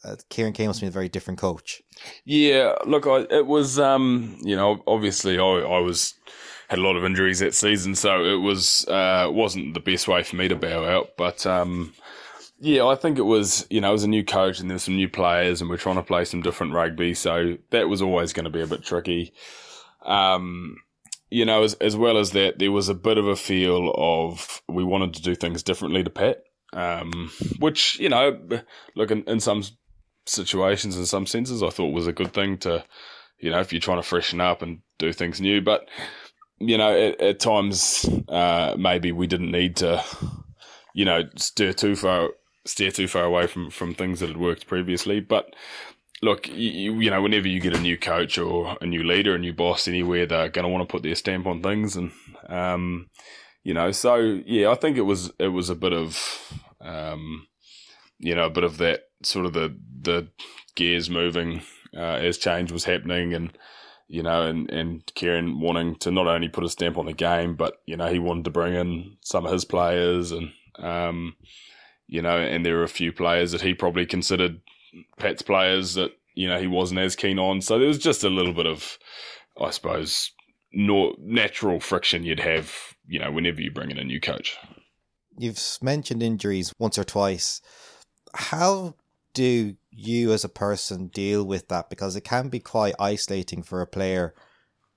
[0.05, 1.83] Uh, Kieran Keane be a very different coach.
[2.25, 6.15] Yeah, look, I, it was, um, you know, obviously I, I was
[6.69, 10.23] had a lot of injuries that season, so it was uh, wasn't the best way
[10.23, 11.11] for me to bow out.
[11.17, 11.95] But um,
[12.61, 14.97] yeah, I think it was, you know, it was a new coach and there's some
[14.97, 18.45] new players, and we're trying to play some different rugby, so that was always going
[18.45, 19.33] to be a bit tricky.
[20.05, 20.77] Um,
[21.31, 24.63] you know, as as well as that, there was a bit of a feel of
[24.69, 28.39] we wanted to do things differently to Pat um, which you know,
[28.95, 29.63] look in, in some
[30.27, 32.85] situations, in some senses, I thought was a good thing to,
[33.39, 35.61] you know, if you're trying to freshen up and do things new.
[35.61, 35.89] But
[36.59, 40.03] you know, at, at times uh, maybe we didn't need to,
[40.95, 42.31] you know, steer too far,
[42.65, 45.21] steer too far away from from things that had worked previously.
[45.21, 45.55] But
[46.23, 49.39] look, you, you know, whenever you get a new coach or a new leader, a
[49.39, 52.13] new boss anywhere, they're going to want to put their stamp on things, and
[52.49, 53.09] um,
[53.63, 56.19] you know, so yeah, I think it was it was a bit of
[56.81, 57.47] um,
[58.19, 60.29] you know, a bit of that sort of the the
[60.75, 61.63] gears moving
[61.97, 63.57] uh, as change was happening, and
[64.09, 67.57] you know, and and Kieran wanting to not only put a stamp on the game,
[67.57, 71.37] but you know, he wanted to bring in some of his players, and um,
[72.07, 74.61] you know, and there were a few players that he probably considered
[75.19, 77.61] Pat's players that you know he wasn't as keen on.
[77.61, 78.99] So there was just a little bit of,
[79.61, 80.31] I suppose,
[80.73, 82.75] no, natural friction you'd have,
[83.07, 84.59] you know, whenever you bring in a new coach
[85.39, 87.61] you've mentioned injuries once or twice.
[88.35, 88.95] How
[89.33, 91.91] do you as a person deal with that?
[91.91, 94.35] Because it can be quite isolating for a player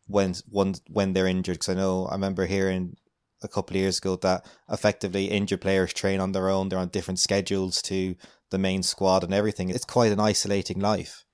[0.08, 1.56] when when when they're injured.
[1.56, 2.98] Because I know I remember hearing
[3.44, 6.70] a couple of years ago that effectively injured players train on their own.
[6.70, 8.16] They're on different schedules to
[8.50, 9.70] the main squad and everything.
[9.70, 11.26] It's quite an isolating life.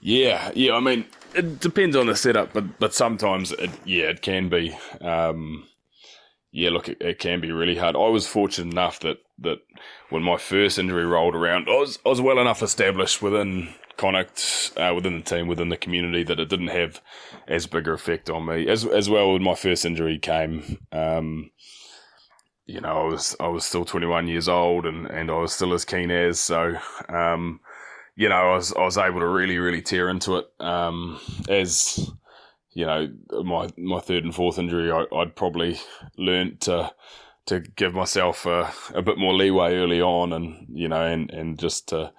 [0.00, 0.74] Yeah, yeah.
[0.74, 4.76] I mean, it depends on the setup, but but sometimes, it, yeah, it can be.
[5.00, 5.68] Um,
[6.52, 7.96] yeah, look, it, it, can be really hard.
[7.96, 9.60] I was fortunate enough that, that
[10.10, 14.72] when my first injury rolled around, I was I was well enough established within Connacht,
[14.76, 17.00] uh, within the team, within the community, that it didn't have
[17.48, 18.68] as big an effect on me.
[18.68, 21.50] As as well, when my first injury came, um,
[22.66, 25.72] you know, I was I was still 21 years old, and, and I was still
[25.72, 26.76] as keen as so.
[27.08, 27.60] Um,
[28.14, 32.10] you know, I was I was able to really really tear into it um, as
[32.74, 33.08] you know,
[33.42, 35.80] my my third and fourth injury, I, would probably
[36.16, 36.92] learnt to
[37.46, 41.58] to give myself a, a, bit more leeway early on, and you know, and, and
[41.58, 42.12] just to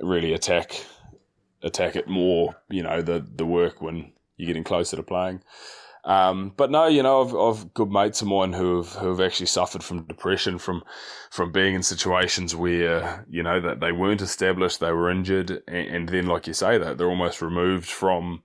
[0.00, 0.84] really attack
[1.62, 2.56] attack it more.
[2.70, 5.42] You know, the the work when you're getting closer to playing.
[6.02, 9.20] Um, but no, you know, I've, I've good mates of mine who have who have
[9.20, 10.82] actually suffered from depression from
[11.30, 15.88] from being in situations where you know that they weren't established, they were injured, and,
[15.88, 18.42] and then, like you say, that they're almost removed from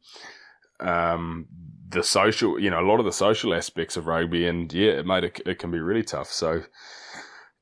[0.79, 1.47] um,
[1.89, 5.05] the social, you know, a lot of the social aspects of rugby, and yeah, it
[5.05, 6.31] made it, it can be really tough.
[6.31, 6.63] So,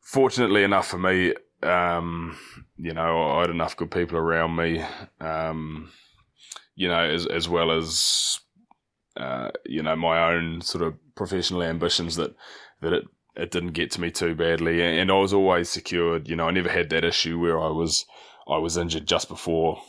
[0.01, 2.37] fortunately enough for me, um,
[2.77, 4.83] you know, I had enough good people around me,
[5.19, 5.91] um,
[6.75, 8.39] you know, as as well as
[9.17, 12.35] uh, you know my own sort of professional ambitions that
[12.81, 16.27] that it it didn't get to me too badly, and I was always secured.
[16.27, 18.05] You know, I never had that issue where I was
[18.47, 19.81] I was injured just before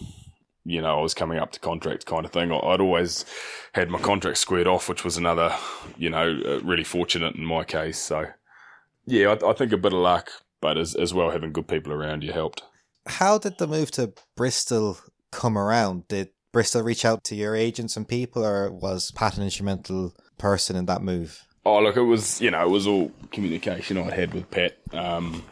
[0.65, 2.51] you know, I was coming up to contract kind of thing.
[2.51, 3.25] I'd always
[3.73, 5.55] had my contract squared off, which was another,
[5.99, 7.99] you know, uh, really fortunate in my case.
[7.99, 8.27] So,
[9.05, 11.93] yeah, I, I think a bit of luck, but as, as well having good people
[11.93, 12.63] around you helped.
[13.07, 14.99] How did the move to Bristol
[15.31, 16.09] come around?
[16.09, 20.77] Did Bristol reach out to your agents and people, or was Pat an instrumental person
[20.77, 21.47] in that move?
[21.67, 24.79] Oh, look, it was, you know, it was all communication I'd had with Pat.
[24.93, 25.43] Um,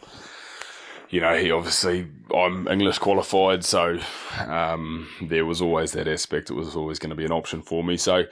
[1.13, 3.99] you know, he obviously, I'm English qualified, so
[4.47, 6.49] um, there was always that aspect.
[6.49, 7.97] It was always going to be an option for me.
[7.97, 8.23] So,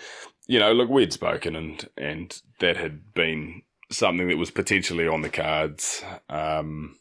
[0.48, 5.22] you know, look, we'd spoken, and and that had been something that was potentially on
[5.22, 6.04] the cards.
[6.28, 6.98] Um,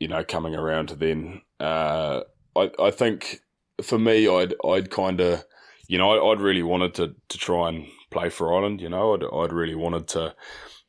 [0.00, 3.40] you know, coming around to then, uh, I I think
[3.80, 5.46] for me, I'd I'd kind of,
[5.86, 8.82] you know, I'd, really wanted to to try and play for Ireland.
[8.82, 10.34] You know, I'd I'd really wanted to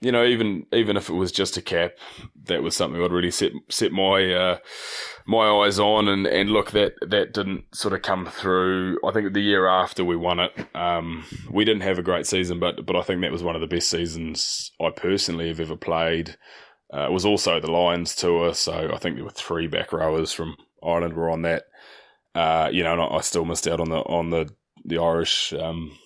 [0.01, 1.91] you know, even even if it was just a cap,
[2.45, 4.57] that was something I'd really set set my uh,
[5.25, 6.07] my eyes on.
[6.07, 8.97] And, and look, that that didn't sort of come through.
[9.05, 12.59] I think the year after we won it, um, we didn't have a great season,
[12.59, 15.75] but but I think that was one of the best seasons I personally have ever
[15.75, 16.37] played.
[16.93, 20.31] Uh, it was also the Lions tour, so I think there were three back rowers
[20.31, 21.63] from Ireland were on that.
[22.33, 24.49] Uh, you know, and I still missed out on the on the
[24.85, 25.51] the Irish.
[25.51, 25.97] Um,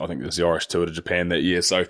[0.00, 1.60] I think there's the Irish tour to Japan that year.
[1.60, 1.84] So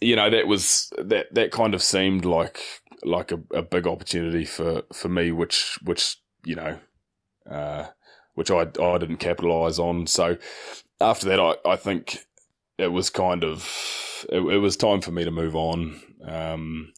[0.00, 2.60] you know that was that that kind of seemed like
[3.04, 6.78] like a, a big opportunity for for me, which which you know,
[7.50, 7.86] uh,
[8.34, 10.06] which I I didn't capitalize on.
[10.06, 10.36] So
[11.00, 12.18] after that, I I think
[12.78, 16.00] it was kind of it, it was time for me to move on.
[16.26, 16.92] Um,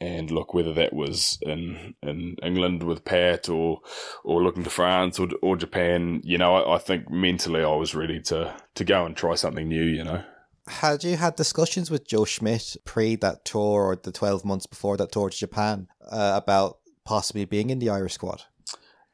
[0.00, 3.80] and look whether that was in in England with Pat or
[4.24, 6.20] or looking to France or or Japan.
[6.24, 9.68] You know, I, I think mentally I was ready to to go and try something
[9.68, 9.84] new.
[9.84, 10.24] You know.
[10.66, 14.96] Had you had discussions with Joe Schmidt pre that tour or the 12 months before
[14.96, 18.42] that tour to Japan uh, about possibly being in the Irish squad?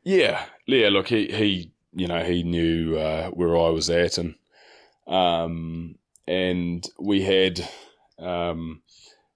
[0.02, 0.88] Yeah, yeah.
[0.88, 4.34] Look, he he you know he knew uh, where I was at, and
[5.06, 7.68] um, and we had
[8.18, 8.82] um,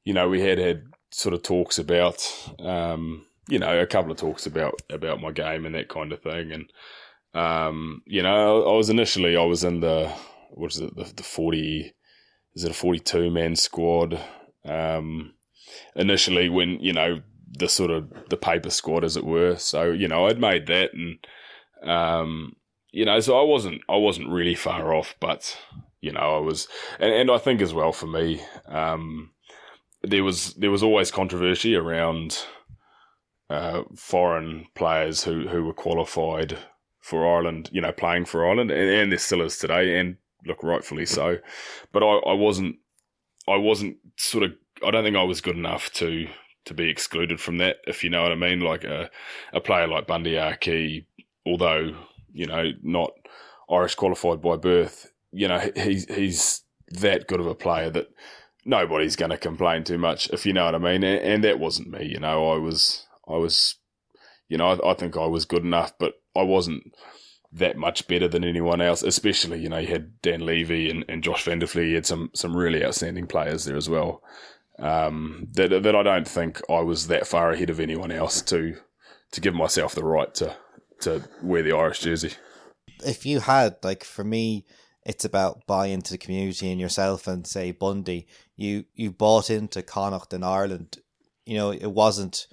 [0.05, 2.27] you know we had had sort of talks about
[2.61, 6.23] um, you know a couple of talks about about my game and that kind of
[6.23, 6.73] thing, and
[7.35, 10.13] um, you know I was initially I was in the
[10.51, 11.93] what is it the, the forty
[12.55, 14.21] is it a forty two man squad
[14.65, 15.35] um,
[15.97, 17.21] initially when you know
[17.57, 19.57] the sort of the paper squad, as it were.
[19.57, 21.19] So you know, I'd made that, and
[21.89, 22.57] um,
[22.93, 25.57] you know, so I wasn't I wasn't really far off, but
[26.01, 29.31] you know, I was, and, and I think as well for me, um,
[30.03, 32.45] there was there was always controversy around
[33.49, 36.59] uh, foreign players who who were qualified
[37.01, 40.63] for Ireland, you know, playing for Ireland, and, and there still is today, and look,
[40.63, 41.39] rightfully so.
[41.93, 42.77] But I, I wasn't,
[43.49, 44.53] I wasn't sort of,
[44.85, 46.29] I don't think I was good enough to
[46.65, 48.61] to be excluded from that, if you know what I mean.
[48.61, 49.11] Like a,
[49.53, 51.07] a player like Bundee Aki,
[51.47, 51.95] although,
[52.33, 53.13] you know, not
[53.71, 58.09] Irish qualified by birth, you know, he's, he's that good of a player that
[58.65, 61.05] nobody's going to complain too much, if you know what I mean.
[61.05, 63.77] And, and, that wasn't me, you know, I was, I was,
[64.49, 66.95] you know, I, I think I was good enough, but I wasn't
[67.55, 71.23] that much better than anyone else, especially, you know, you had Dan Leavy and, and
[71.23, 74.23] Josh van der Flier, you had some, some really outstanding players there as well
[74.79, 78.77] um, that that I don't think I was that far ahead of anyone else to
[79.33, 80.57] to give myself the right to
[81.01, 82.33] to wear the Irish jersey.
[83.05, 84.65] If you had like for me,
[85.05, 88.27] it's about buy into the community and yourself and say Bundee.
[88.57, 90.99] you you bought into Connacht in Ireland.
[91.47, 92.47] You know, it wasn't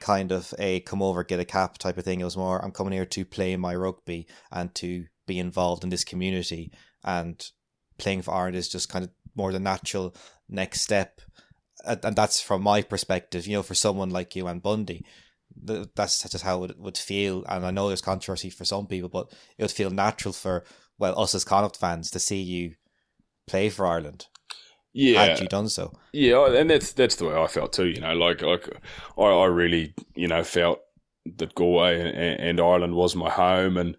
[0.00, 2.20] kind of a come over get a cap type of thing.
[2.20, 5.90] It was more I'm coming here to play my rugby and to be involved in
[5.90, 6.72] this community
[7.04, 7.44] and
[7.98, 10.14] playing for Ireland is just kind of more the natural
[10.48, 11.20] next step
[11.84, 13.46] and that's from my perspective.
[13.46, 15.04] You know, for someone like you and Bundee,
[15.62, 17.44] that's just how it would feel.
[17.48, 20.64] And I know there's controversy for some people, but it would feel natural for
[20.98, 22.74] well us as Connacht fans to see you
[23.46, 24.26] play for Ireland.
[24.92, 25.92] Yeah, had you done so?
[26.12, 27.86] Yeah, and that's that's the way I felt too.
[27.86, 28.68] You know, like like
[29.16, 30.80] I, I really you know felt
[31.36, 33.96] that Galway and, and Ireland was my home, and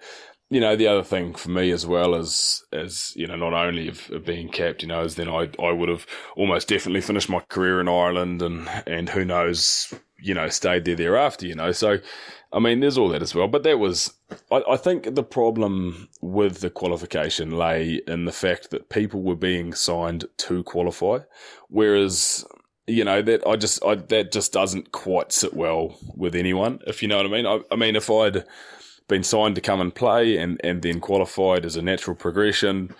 [0.49, 3.87] you know, the other thing for me as well is, as you know, not only
[3.87, 7.29] of, of, being capped, you know, is then I, I would have almost definitely finished
[7.29, 11.71] my career in Ireland and, and who knows, you know, stayed there thereafter, you know.
[11.71, 11.99] So,
[12.51, 13.47] I mean, there's all that as well.
[13.47, 14.13] But that was,
[14.51, 19.35] I, I think the problem with the qualification lay in the fact that people were
[19.35, 21.19] being signed to qualify,
[21.67, 22.45] whereas
[22.87, 27.01] you know that I just I, that just doesn't quite sit well with anyone, if
[27.01, 27.45] you know what I mean.
[27.45, 28.45] I, I mean, if I'd
[29.07, 32.95] been signed to come and play and, and then qualified as a natural progression,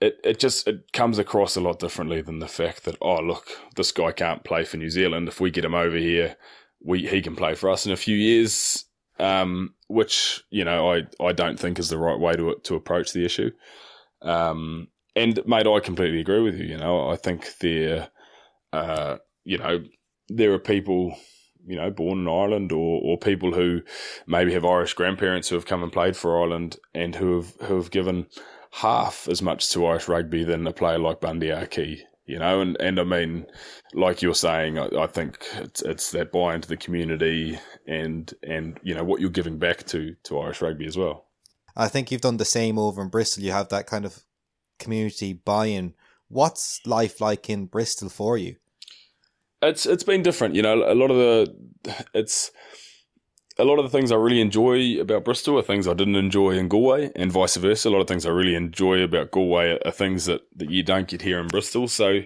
[0.00, 3.48] it, it just it comes across a lot differently than the fact that oh look
[3.76, 5.28] this guy can't play for New Zealand.
[5.28, 6.36] If we get him over here
[6.82, 8.84] we he can play for us in a few years
[9.18, 13.12] um, which you know I, I don't think is the right way to to approach
[13.12, 13.50] the issue.
[14.22, 17.08] Um, and mate I completely agree with you you know.
[17.08, 18.08] I think there
[18.72, 19.82] uh, you know
[20.28, 21.16] there are people
[21.66, 23.82] you know, born in Ireland or, or people who
[24.26, 27.74] maybe have Irish grandparents who have come and played for Ireland and who have, who
[27.74, 28.26] have given
[28.76, 32.76] half as much to Irish rugby than a player like Bundee Aki, you know, and,
[32.80, 33.46] and I mean,
[33.94, 38.78] like you're saying, I, I think it's, it's that buy into the community and, and,
[38.82, 41.26] you know, what you're giving back to, to Irish rugby as well.
[41.74, 43.42] I think you've done the same over in Bristol.
[43.42, 44.24] You have that kind of
[44.78, 45.94] community buy-in.
[46.28, 48.56] What's life like in Bristol for you?
[49.62, 50.54] it's it's been different.
[50.54, 52.50] You know, a lot of the it's
[53.58, 56.52] a lot of the things I really enjoy about Bristol are things I didn't enjoy
[56.52, 57.88] in Galway, and vice versa.
[57.88, 61.08] A lot of things I really enjoy about Galway are, things that, that you don't
[61.08, 61.88] get here in Bristol.
[61.88, 62.20] So,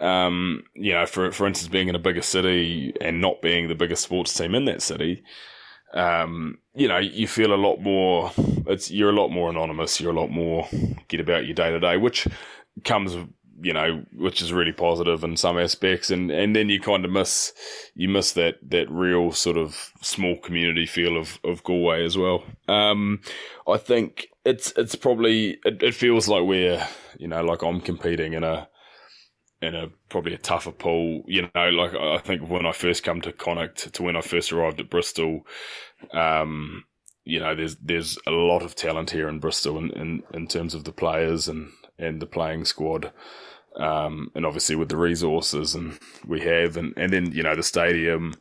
[0.00, 3.74] um, you know, for for instance, being in a bigger city and not being the
[3.74, 5.24] biggest sports team in that city,
[5.94, 8.30] um, you know, you feel a lot more.
[8.66, 9.98] It's you're a lot more anonymous.
[9.98, 10.68] You're a lot more
[11.08, 12.28] get about your day to day, which
[12.84, 13.16] comes
[13.62, 17.10] you know, which is really positive in some aspects, and and then you kind of
[17.10, 17.52] miss
[17.94, 22.44] you miss that that real sort of small community feel of of Galway as well.
[22.68, 23.20] Um,
[23.68, 26.86] I think it's it's probably it, it feels like we're
[27.18, 28.68] you know like I'm competing in a
[29.62, 31.22] in a probably a tougher pool.
[31.26, 34.52] You know, like I think when I first come to Connacht to when I first
[34.52, 35.46] arrived at Bristol,
[36.12, 36.84] um,
[37.24, 40.74] you know, there's there's a lot of talent here in Bristol in, in, in terms
[40.74, 43.12] of the players and, and the playing squad.
[43.76, 47.62] um, and obviously with the resources and we have, and, and then you know the
[47.62, 48.34] stadium,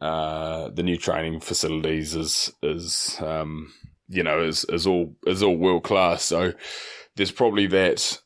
[0.00, 3.72] uh, the new training facilities is is um,
[4.08, 6.22] you know is is all is all world class.
[6.22, 6.52] So
[7.16, 8.20] there's probably that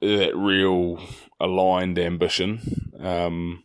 [0.00, 1.00] that real
[1.40, 2.60] aligned ambition
[3.00, 3.64] um,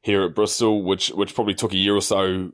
[0.00, 2.52] here at Bristol, which which probably took a year or so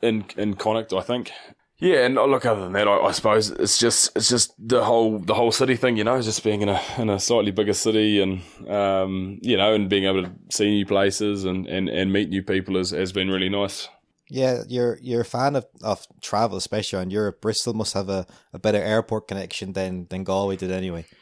[0.00, 1.32] in in Connacht, I think.
[1.80, 5.20] Yeah, and look, other than that, I, I, suppose it's just it's just the whole
[5.20, 8.20] the whole city thing, you know, just being in a in a slightly bigger city,
[8.20, 12.30] and um, you know, and being able to see new places and, and, and meet
[12.30, 13.88] new people has, has been really nice.
[14.28, 17.40] Yeah, you're you're a fan of, of travel, especially around Europe.
[17.40, 21.06] Bristol must have a, a better airport connection than than Galway did anyway.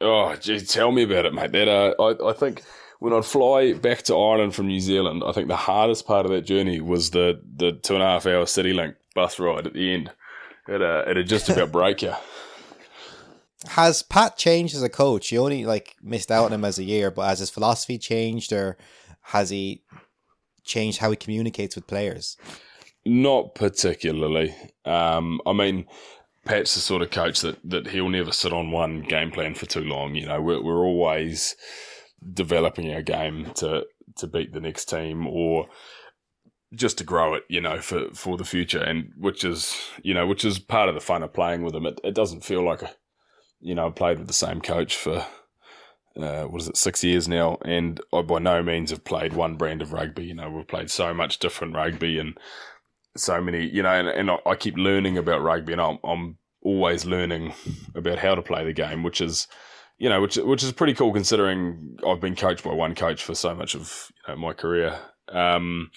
[0.00, 1.50] Oh, gee, tell me about it, mate.
[1.50, 2.62] That uh, I I think
[3.00, 6.30] when I'd fly back to Ireland from New Zealand, I think the hardest part of
[6.30, 9.94] that journey was the the two and a half hour CityLink bus ride at the
[9.94, 10.10] end.
[10.66, 12.14] It uh, it'd just about break you.
[13.70, 15.32] Has Pat changed as a coach?
[15.32, 18.52] You only like missed out on him as a year, but has his philosophy changed,
[18.52, 18.76] or
[19.22, 19.82] has he
[20.64, 22.36] changed how he communicates with players?
[23.04, 24.54] Not particularly.
[24.84, 25.86] Um, I mean,
[26.44, 29.66] Pat's the sort of coach that, that he'll never sit on one game plan for
[29.66, 30.14] too long.
[30.14, 31.56] You know, we're, we're always
[32.32, 33.86] developing our game to
[34.16, 35.68] to beat the next team or
[36.74, 40.26] just to grow it, you know, for, for the future, and which is, you know,
[40.26, 41.86] which is part of the fun of playing with them.
[41.86, 42.90] It, it doesn't feel like a,
[43.60, 45.26] you know, I played with the same coach for,
[46.16, 49.56] uh, what is it, six years now, and I by no means have played one
[49.56, 50.26] brand of rugby.
[50.26, 52.36] You know, we've played so much different rugby and
[53.16, 57.06] so many, you know, and, and I keep learning about rugby, and I'm, I'm always
[57.06, 57.54] learning
[57.94, 59.48] about how to play the game, which is,
[59.96, 63.34] you know, which which is pretty cool considering I've been coached by one coach for
[63.34, 64.98] so much of you know, my career.
[65.28, 65.90] Um,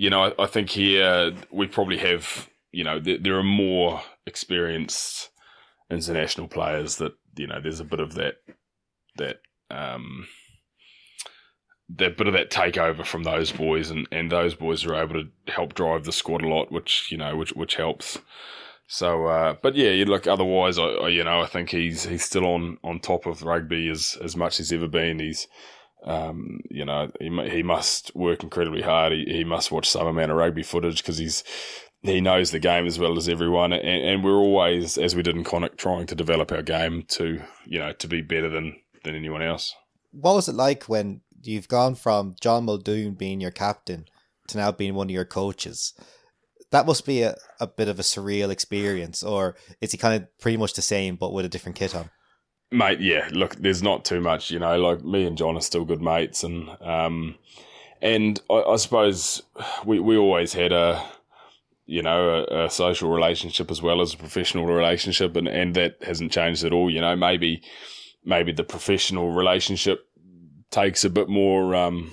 [0.00, 4.00] you know, I, I, think here we probably have, you know, th- there are more
[4.26, 5.28] experienced
[5.90, 7.60] international players that you know.
[7.60, 8.36] There's a bit of that
[9.16, 10.26] that um,
[11.90, 15.52] that bit of that takeover from those boys, and, and those boys are able to
[15.52, 18.16] help drive the squad a lot, which you know, which which helps.
[18.86, 20.26] So, uh, but yeah, look.
[20.26, 23.90] Otherwise, I, I, you know, I think he's he's still on on top of rugby
[23.90, 25.18] as as much as ever been.
[25.18, 25.46] He's
[26.04, 29.12] um, you know, he, he must work incredibly hard.
[29.12, 31.44] He, he must watch some amount of rugby footage because he's
[32.02, 33.72] he knows the game as well as everyone.
[33.72, 37.42] And, and we're always, as we did in Connacht, trying to develop our game to
[37.66, 39.74] you know to be better than than anyone else.
[40.12, 44.06] What was it like when you've gone from John Muldoon being your captain
[44.48, 45.94] to now being one of your coaches?
[46.70, 50.38] That must be a, a bit of a surreal experience, or is he kind of
[50.38, 52.10] pretty much the same but with a different kit on?
[52.70, 55.84] Mate, yeah, look, there's not too much, you know, like me and John are still
[55.84, 56.44] good mates.
[56.44, 57.36] And, um,
[58.00, 59.42] and I, I suppose
[59.84, 61.04] we, we always had a,
[61.86, 65.34] you know, a, a, social relationship as well as a professional relationship.
[65.36, 66.90] And, and that hasn't changed at all.
[66.90, 67.62] You know, maybe,
[68.24, 70.06] maybe the professional relationship
[70.70, 72.12] takes a bit more, um,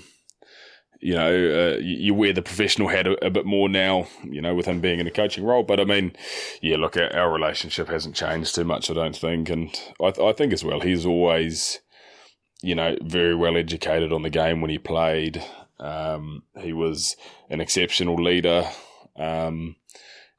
[0.99, 4.55] you know, uh, you wear the professional hat a, a, bit more now, you know,
[4.55, 5.63] with him being in a coaching role.
[5.63, 6.13] But I mean,
[6.61, 9.49] yeah, look, our, our relationship hasn't changed too much, I don't think.
[9.49, 11.79] And I, I think as well, he's always,
[12.61, 15.43] you know, very well educated on the game when he played.
[15.79, 17.15] Um, he was
[17.49, 18.67] an exceptional leader,
[19.15, 19.75] um,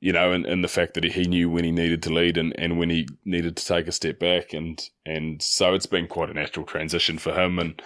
[0.01, 2.59] you know, and, and the fact that he knew when he needed to lead and,
[2.59, 4.53] and when he needed to take a step back.
[4.53, 7.61] And, and so it's been quite a natural transition for him.
[7.61, 7.81] And,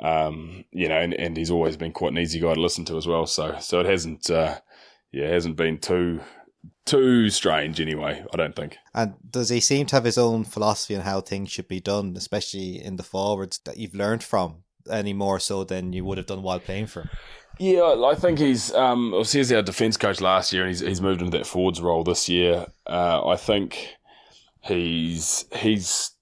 [0.00, 2.96] um, you know, and, and he's always been quite an easy guy to listen to
[2.96, 3.26] as well.
[3.26, 4.58] So, so it hasn't, uh,
[5.12, 6.20] yeah, it hasn't been too,
[6.86, 8.24] too strange anyway.
[8.32, 8.76] I don't think.
[8.94, 12.14] And does he seem to have his own philosophy on how things should be done,
[12.16, 16.26] especially in the forwards that you've learned from, any more so than you would have
[16.26, 17.10] done while playing for him?
[17.58, 21.00] Yeah, I think he's um, obviously he's our defence coach last year, and he's he's
[21.00, 22.66] moved into that forwards role this year.
[22.86, 23.96] Uh, I think
[24.60, 26.12] he's he's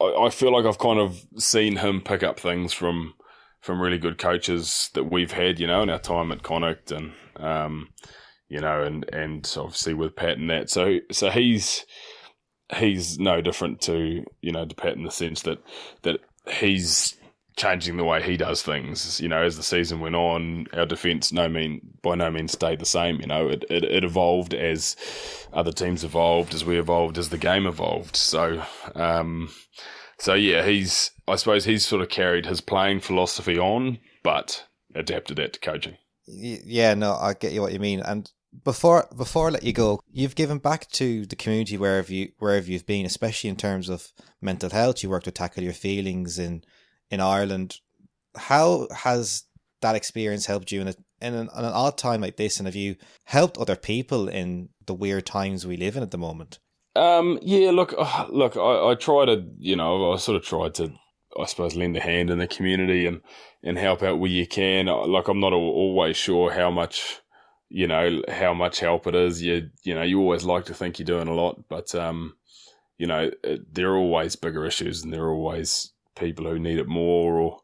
[0.00, 3.14] I, I feel like I've kind of seen him pick up things from
[3.60, 7.12] from really good coaches that we've had, you know, in our time at Connacht and
[7.36, 7.88] um,
[8.48, 10.70] you know, and and obviously with Pat and that.
[10.70, 11.84] So so he's
[12.76, 15.58] he's no different to you know to Pat in the sense that
[16.02, 16.20] that
[16.50, 17.16] he's
[17.56, 19.20] changing the way he does things.
[19.20, 22.80] You know, as the season went on, our defence no mean by no means stayed
[22.80, 23.20] the same.
[23.20, 24.96] You know, it, it, it evolved as
[25.52, 28.16] other teams evolved, as we evolved, as the game evolved.
[28.16, 28.62] So,
[28.94, 29.50] um,
[30.18, 35.38] so yeah, he's I suppose he's sort of carried his playing philosophy on, but adapted
[35.38, 35.96] it to coaching.
[36.26, 38.00] Yeah, no, I get you what you mean.
[38.00, 38.30] And
[38.64, 42.66] before before I let you go, you've given back to the community wherever you wherever
[42.70, 45.02] you've been, especially in terms of mental health.
[45.02, 46.64] You worked to tackle your feelings in
[47.10, 47.80] in Ireland.
[48.36, 49.44] How has
[49.82, 52.58] that experience helped you in, a, in an, an odd time like this?
[52.58, 56.18] And have you helped other people in the weird times we live in at the
[56.18, 56.58] moment?
[56.96, 60.74] Um, yeah, look, uh, look, I, I try to, you know, I sort of tried
[60.74, 60.92] to,
[61.38, 63.20] I suppose, lend a hand in the community and,
[63.62, 64.86] and help out where you can.
[64.86, 67.20] Like, I'm not always sure how much,
[67.68, 69.42] you know, how much help it is.
[69.42, 72.34] You, you know, you always like to think you're doing a lot, but, um,
[72.96, 76.78] you know, it, there are always bigger issues and there are always people who need
[76.78, 77.60] it more or,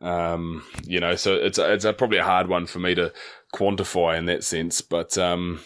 [0.00, 3.12] um, you know, so it's, it's a, probably a hard one for me to
[3.54, 5.60] quantify in that sense, but, um,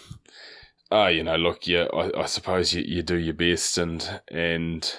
[0.93, 4.99] uh, you know, look, yeah, I, I suppose you, you do your best and, and,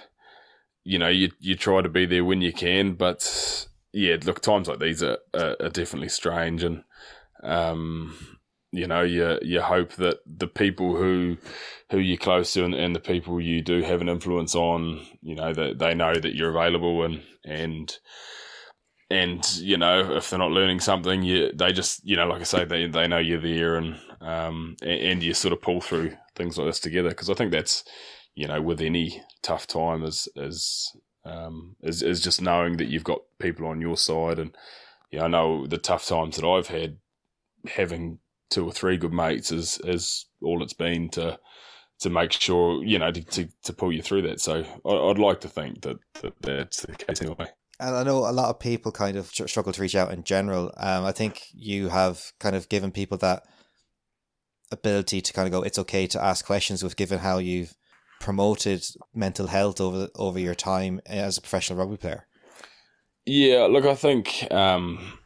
[0.84, 4.68] you know, you, you try to be there when you can, but yeah, look, times
[4.68, 6.84] like these are, are, are definitely strange and,
[7.44, 8.37] um,
[8.72, 11.38] you know, you, you hope that the people who,
[11.92, 15.36] who you're close to and, and the people you do have an influence on, you
[15.36, 17.98] know, that they know that you're available and, and,
[19.10, 22.44] and you know if they're not learning something you they just you know like i
[22.44, 26.16] say they, they know you're there and um and, and you sort of pull through
[26.36, 27.10] things like this together.
[27.10, 27.84] Because i think that's
[28.36, 30.92] you know with any tough time is is
[31.26, 34.40] um is, is just knowing that you've got people on your side.
[34.40, 34.56] And
[35.12, 36.98] yeah i know the tough times that i've had
[37.76, 38.20] having
[38.50, 41.38] two or three good mates is is all it's been to
[42.00, 45.20] to make sure you know to, to, to pull you through that so I, would
[45.20, 47.48] like to think that, that that's the case anyway
[47.80, 50.72] and I know a lot of people kind of struggle to reach out in general.
[50.78, 53.44] Um, I think you have kind of given people that
[54.72, 57.76] ability to kind of go, it's okay to ask questions with given how you've
[58.20, 58.84] promoted
[59.14, 62.26] mental health over over your time as a professional rugby player.
[63.26, 65.20] Yeah, look, I think, um,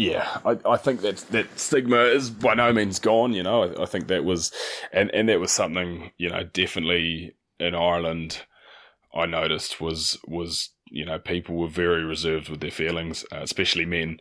[0.00, 3.32] yeah, I, I think that that stigma is by no means gone.
[3.32, 4.52] You know, I, I think that was,
[4.92, 8.44] and and that was something you know definitely in Ireland.
[9.14, 13.84] I noticed was was you know, people were very reserved with their feelings, uh, especially
[13.84, 14.18] men.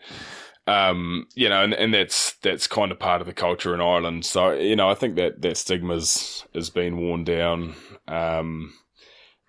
[0.67, 4.25] Um, you know, and, and that's that's kind of part of the culture in Ireland.
[4.25, 7.75] So, you know, I think that that stigma's has been worn down.
[8.07, 8.73] Um,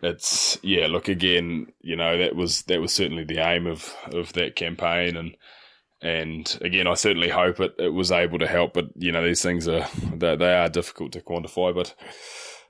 [0.02, 4.32] it's yeah, look again, you know, that was that was certainly the aim of of
[4.32, 5.36] that campaign and
[6.02, 8.74] and again, I certainly hope it, it was able to help.
[8.74, 11.74] But you know, these things are they, they are difficult to quantify.
[11.74, 11.94] But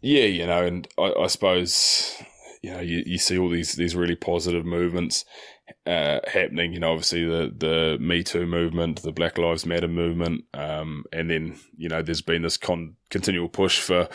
[0.00, 2.16] yeah, you know, and I, I suppose
[2.62, 5.24] you know, you, you see all these these really positive movements
[5.86, 6.72] uh, happening.
[6.72, 11.30] You know, obviously the the Me Too movement, the Black Lives Matter movement, um, and
[11.30, 14.08] then you know, there's been this con- continual push for.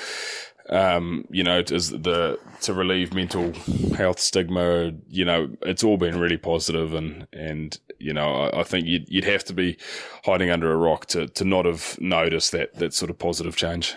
[0.69, 3.53] Um, you know, as the to relieve mental
[3.95, 8.63] health stigma, you know, it's all been really positive, and and you know, I, I
[8.63, 9.77] think you'd you'd have to be
[10.25, 13.95] hiding under a rock to to not have noticed that that sort of positive change.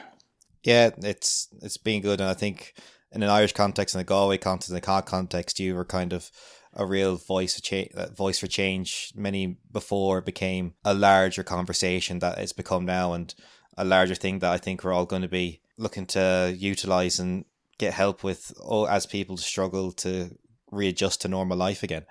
[0.62, 2.74] Yeah, it's it's been good, and I think
[3.12, 6.12] in an Irish context, in a Galway context, in a Cork context, you were kind
[6.12, 6.30] of
[6.74, 9.12] a real voice for change, voice for change.
[9.16, 13.34] Many before became a larger conversation that it's become now, and
[13.76, 17.44] a larger thing that I think we're all going to be looking to utilize and
[17.78, 20.36] get help with oh, as people struggle to
[20.70, 22.04] readjust to normal life again.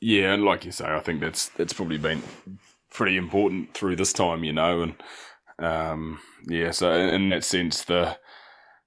[0.00, 2.22] Yeah, and like you say, I think that's that's probably been
[2.90, 4.94] pretty important through this time, you know, and
[5.58, 6.70] um, yeah.
[6.70, 8.16] So in that sense, the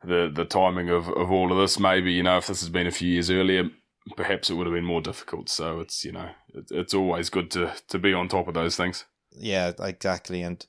[0.04, 1.80] the the timing of, of all of this.
[1.80, 3.70] Maybe you know if this has been a few years earlier,
[4.16, 5.50] perhaps it would have been more difficult.
[5.50, 8.76] So it's you know it, it's always good to to be on top of those
[8.76, 9.06] things.
[9.32, 10.42] Yeah, exactly.
[10.42, 10.66] And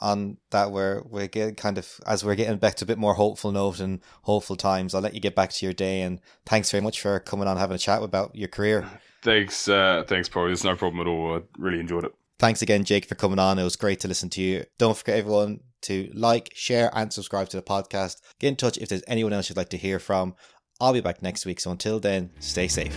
[0.00, 3.14] on that, we're we're getting kind of as we're getting back to a bit more
[3.14, 4.94] hopeful note and hopeful times.
[4.94, 6.02] I'll let you get back to your day.
[6.02, 8.88] And thanks very much for coming on having a chat about your career.
[9.22, 10.46] Thanks, uh, thanks, Paul.
[10.46, 11.36] There's no problem at all.
[11.36, 12.14] I really enjoyed it.
[12.38, 13.58] Thanks again, Jake, for coming on.
[13.58, 14.64] It was great to listen to you.
[14.78, 18.20] Don't forget, everyone, to like, share, and subscribe to the podcast.
[18.38, 20.36] Get in touch if there's anyone else you'd like to hear from.
[20.80, 21.58] I'll be back next week.
[21.58, 22.96] So until then, stay safe.